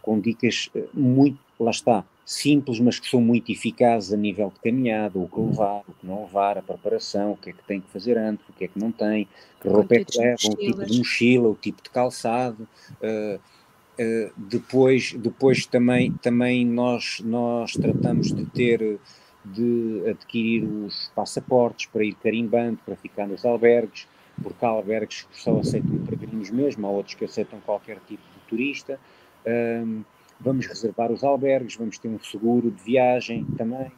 [0.00, 4.58] com dicas uh, muito, lá está, simples, mas que são muito eficazes a nível de
[4.60, 7.80] caminhada, o que levar, o que não levar, a preparação, o que é que tem
[7.80, 9.28] que fazer antes, o que é que não tem,
[9.60, 12.68] que roupa é que leva, o tipo de mochila, o tipo de calçado.
[13.00, 18.98] Uh, uh, depois, depois também, também nós, nós tratamos de ter
[19.44, 24.08] de adquirir os passaportes para ir carimbando, para ficar nos albergues,
[24.42, 28.40] porque há albergues que só aceitam peregrinos mesmo, há outros que aceitam qualquer tipo de
[28.48, 28.98] turista.
[29.46, 30.02] Um,
[30.40, 33.90] vamos reservar os albergues, vamos ter um seguro de viagem também.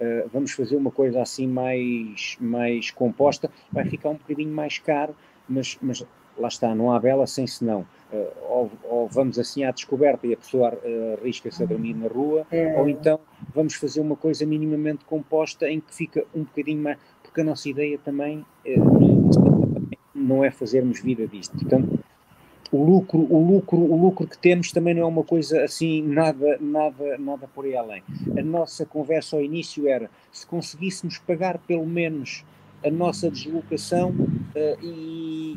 [0.00, 5.16] Uh, vamos fazer uma coisa assim mais, mais composta, vai ficar um bocadinho mais caro,
[5.48, 6.04] mas, mas
[6.36, 7.86] lá está, não há vela sem senão.
[8.12, 12.08] Uh, ou, ou, vamos assim à descoberta e a pessoa uh, arrisca-se a dormir na
[12.08, 12.78] rua, é.
[12.78, 13.18] ou então
[13.54, 16.98] vamos fazer uma coisa minimamente composta em que fica um bocadinho mais.
[17.22, 18.44] Porque a nossa ideia também
[20.14, 21.56] não é fazermos vida disto.
[21.58, 21.98] Portanto,
[22.72, 26.58] o lucro, o lucro, o lucro que temos também não é uma coisa assim nada,
[26.60, 28.02] nada, nada por aí além.
[28.38, 32.44] A nossa conversa ao início era se conseguíssemos pagar pelo menos
[32.84, 35.56] a nossa deslocação uh, e,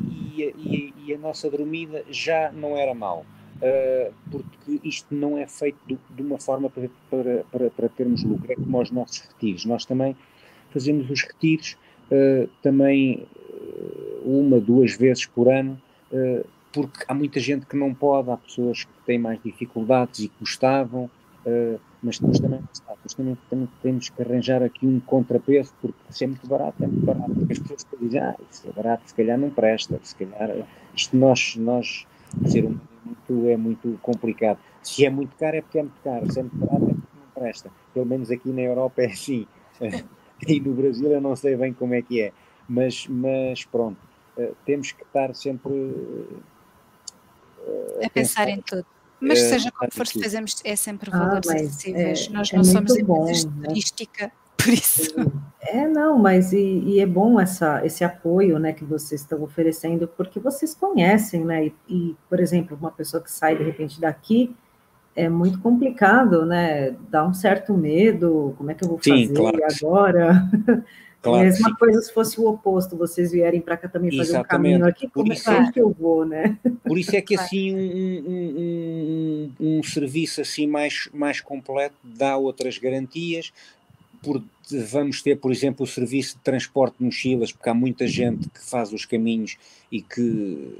[0.56, 3.24] e, e, a nossa dormida já não era mal.
[3.56, 8.24] Uh, porque isto não é feito de, de uma forma para, para, para, para, termos
[8.24, 9.64] lucro, é como os nossos retiros.
[9.66, 10.16] Nós também
[10.70, 11.76] fazemos os retiros
[12.10, 13.26] uh, também
[14.24, 15.80] uma, duas vezes por ano
[16.72, 20.34] porque há muita gente que não pode, há pessoas que têm mais dificuldades e que
[20.40, 21.10] gostavam,
[21.46, 26.24] uh, mas depois também, depois também, também, temos que arranjar aqui um contrapeso, porque se
[26.24, 29.14] é muito barato, é muito barato, porque as pessoas dizem, ah, isso é barato, se
[29.14, 32.06] calhar não presta, se calhar, isto nós, nós
[32.46, 34.58] ser um é muito, é muito complicado.
[34.82, 37.16] Se é muito caro é porque é muito caro, se é muito barato é porque
[37.16, 37.70] não presta.
[37.92, 39.46] Pelo menos aqui na Europa é assim.
[40.46, 42.32] e no Brasil eu não sei bem como é que é,
[42.68, 43.98] mas, mas pronto,
[44.38, 45.72] uh, temos que estar sempre
[48.04, 48.84] a pensar em tudo.
[49.20, 52.28] Mas é, seja como for, se fazemos, é sempre ah, valores ah, acessíveis.
[52.28, 53.68] É, Nós não somos empresas né?
[53.68, 55.10] turística, por isso.
[55.60, 60.08] É, não, mas e, e, é bom essa, esse apoio né, que vocês estão oferecendo,
[60.08, 61.66] porque vocês conhecem, né?
[61.66, 64.56] E, e, por exemplo, uma pessoa que sai de repente daqui
[65.14, 66.96] é muito complicado, né?
[67.10, 69.58] Dá um certo medo, como é que eu vou Sim, fazer claro.
[69.76, 70.50] agora?
[71.22, 74.46] Claro, Mesma coisa se fosse o oposto, vocês vierem para cá também fazer Exatamente.
[74.46, 76.58] um caminho aqui, como Por isso, é que eu vou, né?
[76.82, 82.38] Por isso é que assim um, um, um, um, serviço assim mais, mais completo dá
[82.38, 83.52] outras garantias,
[84.22, 84.42] por,
[84.90, 88.64] vamos ter, por exemplo, o serviço de transporte de mochilas, porque há muita gente que
[88.64, 89.58] faz os caminhos
[89.92, 90.78] e que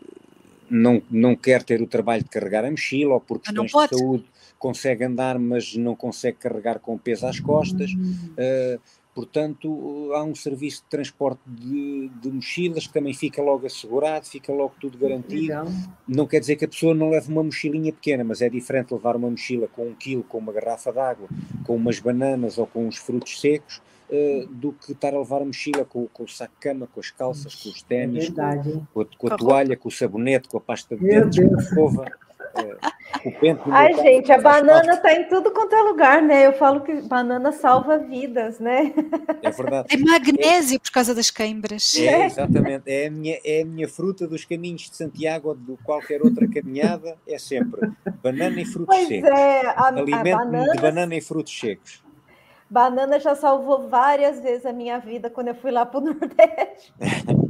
[0.71, 4.25] não, não quer ter o trabalho de carregar a mochila, ou por questões de saúde
[4.59, 7.93] consegue andar, mas não consegue carregar com peso às costas.
[7.93, 8.15] Uhum.
[8.39, 8.81] Uh,
[9.15, 14.53] Portanto, há um serviço de transporte de, de, mochilas que também fica logo assegurado, fica
[14.53, 15.43] logo tudo garantido.
[15.43, 15.67] Legal.
[16.07, 19.17] Não quer dizer que a pessoa não leve uma mochilinha pequena, mas é diferente levar
[19.17, 21.29] uma mochila com um quilo, com uma garrafa d'água,
[21.65, 25.45] com umas bananas ou com uns frutos secos, uh, do que estar a levar a
[25.45, 28.87] mochila com, com o saco de cama, com as calças, com os ténis, é com,
[28.93, 31.63] com, a, com, a, toalha, com o sabonete, com a pasta de dentes, com a
[31.63, 32.30] escova.
[32.57, 36.47] É, o pente Ai, gente, a banana está em tudo quanto é lugar, né?
[36.47, 38.93] Eu falo que banana salva vidas, né?
[39.43, 39.89] É verdade.
[39.95, 41.95] É magnésio é, por causa das queimbras.
[41.97, 42.83] É, exatamente.
[42.87, 46.49] É a, minha, é a minha fruta dos caminhos de Santiago ou de qualquer outra
[46.49, 47.91] caminhada, é sempre
[48.23, 49.31] banana e frutos pois secos.
[49.31, 50.73] É, a, Alimento a banana...
[50.73, 52.03] de banana e frutos secos.
[52.69, 56.95] Banana já salvou várias vezes a minha vida quando eu fui lá para o Nordeste.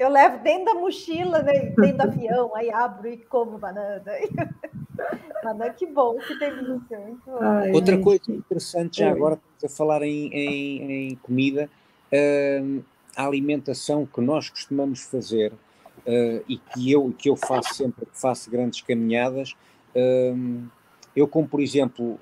[0.00, 4.02] Eu levo dentro da mochila, né, dentro do avião, aí abro e como banana.
[5.44, 7.30] banana, que bom que tem isso.
[7.38, 11.68] Ai, Outra ai, coisa interessante, já agora a falar em, em, em comida,
[12.10, 12.82] uh,
[13.14, 18.18] a alimentação que nós costumamos fazer uh, e que eu, que eu faço sempre que
[18.18, 19.54] faço grandes caminhadas,
[19.94, 20.66] uh,
[21.14, 22.18] eu como por exemplo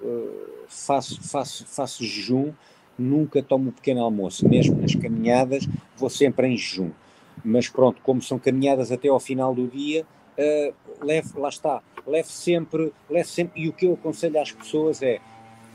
[0.67, 2.53] faço, faço, faço jejum,
[2.99, 6.91] nunca tomo um pequeno almoço, mesmo nas caminhadas vou sempre em jejum
[7.45, 10.07] mas pronto, como são caminhadas até ao final do dia,
[10.39, 15.03] uh, leve, lá está, leve sempre, leve sempre, e o que eu aconselho às pessoas
[15.03, 15.21] é,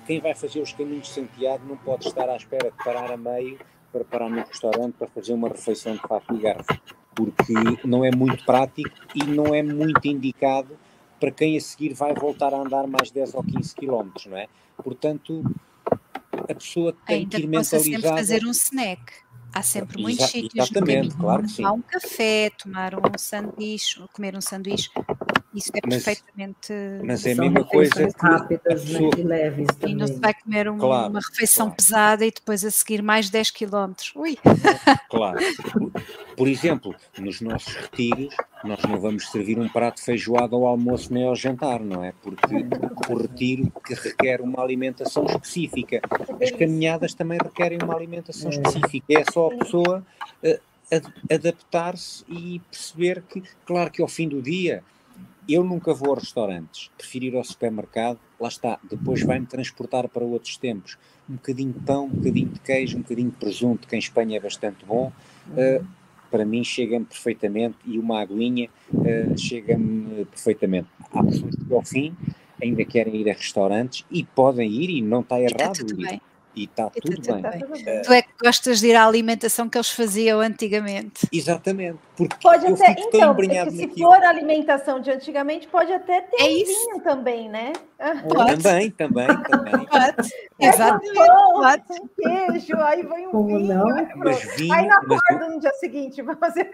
[0.06, 3.18] quem vai fazer os caminhos de Santiago não pode estar à espera de parar a
[3.18, 3.57] meio
[3.91, 6.80] para parar no restaurante para fazer uma refeição de fato e garfo,
[7.15, 7.53] porque
[7.85, 10.77] não é muito prático e não é muito indicado
[11.19, 14.48] para quem a seguir vai voltar a andar mais 10 ou 15 quilómetros, não é?
[14.84, 15.44] Portanto,
[16.34, 17.84] a pessoa tem Ainda que ir mentalizada...
[17.84, 19.23] sempre fazer um snack.
[19.54, 21.16] Há sempre muitos sítios no caminho.
[21.16, 24.90] Claro tomar um café, tomar um sanduíche, comer um sanduíche.
[25.54, 26.74] Isso é Mas- perfeitamente.
[27.04, 30.34] Mas é a mesma coisa que rápidas né, pessoa- e leves E não se vai
[30.34, 31.78] comer um- Claro, uma refeição claro.
[31.78, 33.94] pesada e depois a seguir mais 10 km.
[34.16, 34.38] Ui!
[35.10, 35.38] Claro.
[36.36, 41.14] Por, exemplo, nos nossos retiros, nós não vamos servir um prato de feijoada ao almoço
[41.14, 42.14] nem ao jantar, não é?
[42.24, 42.56] Porque,
[43.10, 46.02] o retiro que requer uma alimentação específica.
[46.42, 48.56] As caminhadas também requerem uma alimentação É.
[48.56, 49.06] específica.
[49.10, 50.04] É só a pessoa
[50.92, 54.84] ad- adaptar-se e perceber que, claro que ao fim do dia,
[55.48, 60.24] eu nunca vou a restaurantes, prefiro ir ao supermercado, lá está, depois vai-me transportar para
[60.24, 60.98] outros tempos.
[61.30, 64.38] Um bocadinho de pão, um bocadinho de queijo, um bocadinho de presunto, que em Espanha
[64.38, 65.11] é bastante bom.
[65.57, 65.82] eh,
[66.32, 68.68] para mim chega-me perfeitamente e uma aguinha
[69.06, 70.88] eh, chega-me perfeitamente.
[71.11, 72.15] Há pessoas que ao fim
[72.61, 76.07] ainda querem ir a restaurantes e podem ir e não está está errado tudo ir.
[76.10, 76.22] bem.
[76.56, 77.42] E está tudo está bem.
[77.42, 78.02] Tá tudo bem.
[78.04, 81.28] Tu é que gostas de ir à alimentação que eles faziam antigamente.
[81.32, 84.08] Exatamente, porque Pode eu até, fico tão então, porque se naquilo.
[84.14, 86.90] for a alimentação de antigamente, pode até ter É um isso.
[86.92, 87.74] vinho também, né?
[88.30, 88.62] Pode.
[88.64, 89.74] Também, também, também.
[89.88, 90.34] Pode.
[90.60, 91.14] É Exatamente.
[91.16, 91.84] pão, Pode.
[91.90, 92.08] um
[92.52, 93.60] queijo, aí vem um Como vinho.
[93.74, 93.96] não?
[93.96, 94.08] aí.
[94.16, 96.70] Mas vinho, Aí não mas, acorda no dia seguinte para fazer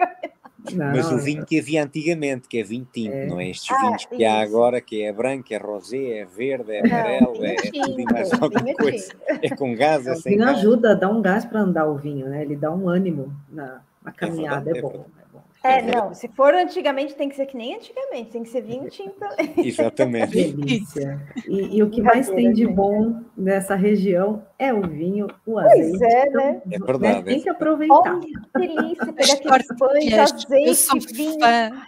[0.74, 3.26] Não, mas o vinho que havia antigamente, que é vinho tinto, É.
[3.28, 4.56] não é estes Ah, vinhos que há isso.
[4.56, 8.04] agora, que é branco, é rosé, é verde, é Não, amarelo, é, é tudo e
[8.06, 9.14] mais alguma coisa.
[9.42, 10.58] É com gás, é o sem vinho gás.
[10.58, 12.41] ajuda dar um gás para andar o vinho, né?
[12.41, 15.44] Ele dá um ânimo na, na caminhada, é, é bom, é bom.
[15.62, 18.90] É, não, se for antigamente, tem que ser que nem antigamente, tem que ser vinho
[18.90, 19.20] tinto.
[19.58, 20.32] Exatamente.
[20.56, 21.22] Delícia.
[21.48, 25.98] E, e o que mais tem de bom nessa região é o vinho, o azeite.
[25.98, 26.62] Pois é, né?
[26.72, 27.96] É verdade, Tem é que aproveitar.
[27.96, 30.48] Olha que delícia, pegar aqueles pães, tortilhas.
[30.50, 31.40] Eu sou azeite, vinho.
[31.40, 31.82] fã.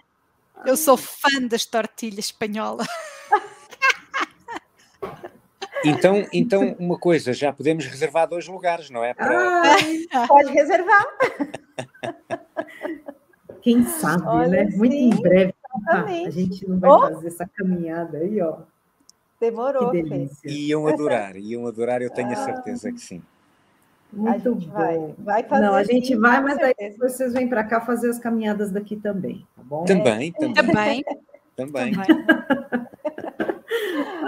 [0.65, 2.87] Eu sou fã das tortilhas espanholas.
[5.83, 9.13] Então, então, uma coisa, já podemos reservar dois lugares, não é?
[9.13, 9.75] Para,
[10.13, 11.05] Ah, Pode reservar.
[13.61, 14.71] quem sabe, Olha, né?
[14.75, 16.27] Muito em sim, breve ah, exatamente.
[16.27, 16.99] a gente não vai Oh!
[17.01, 18.53] fazer essa caminhada aí, ó.
[19.39, 20.03] Que Demorou, Fê.
[20.03, 20.49] delícia.
[20.51, 23.21] iam adorar, iam adorar, eu tenho a certeza que sim.
[24.13, 24.73] A Muito gente bom.
[24.73, 25.15] vai.
[25.17, 25.65] Vai fazer.
[25.65, 28.97] Não, a gente sim, vai, mas aí vocês vêm para cá fazer as caminhadas daqui
[28.97, 29.85] também, tá bom?
[29.85, 31.03] Também, também, Também.
[31.55, 31.93] também.
[31.93, 32.87] também.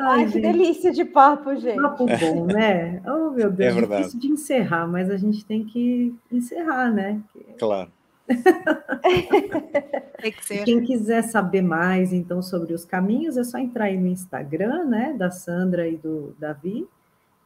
[0.07, 1.81] Ai, que delícia de papo, gente.
[1.81, 3.01] Papo bom, né?
[3.05, 4.03] Oh, meu Deus, É verdade.
[4.03, 7.21] difícil de encerrar, mas a gente tem que encerrar, né?
[7.57, 7.91] Claro.
[10.21, 10.63] Tem que ser.
[10.63, 15.13] Quem quiser saber mais, então, sobre os caminhos, é só entrar aí no Instagram, né,
[15.13, 16.87] da Sandra e do Davi,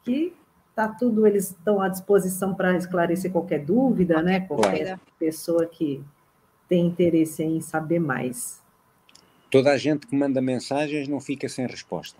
[0.03, 0.33] que
[0.75, 6.03] tá tudo, eles estão à disposição para esclarecer qualquer dúvida, né, qualquer pessoa que
[6.69, 8.61] tem interesse em saber mais.
[9.49, 12.17] Toda a gente que manda mensagens não fica sem resposta.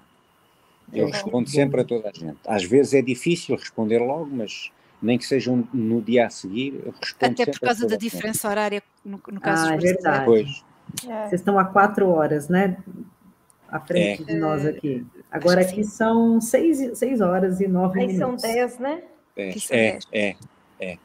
[0.94, 2.38] Eu É, respondo sempre a toda a gente.
[2.48, 4.72] Às vezes é difícil responder logo, mas
[5.02, 7.84] nem que seja um- no dia a seguir, eu respondo Até sempre por causa a
[7.84, 10.26] toda da diferença horária, no, no caso Ah, é dos verdade.
[10.26, 10.64] Pois,
[11.06, 11.28] É.
[11.28, 12.78] Vocês estão a quatro horas, né,
[13.68, 14.26] à frente É.
[14.26, 15.06] de nós aqui.
[15.30, 18.42] Agora aqui são seis, seis horas e nove Aí são minutos.
[18.44, 19.04] 10, né?
[19.36, 20.08] é, Aqui são é, dez.
[20.80, 20.98] é,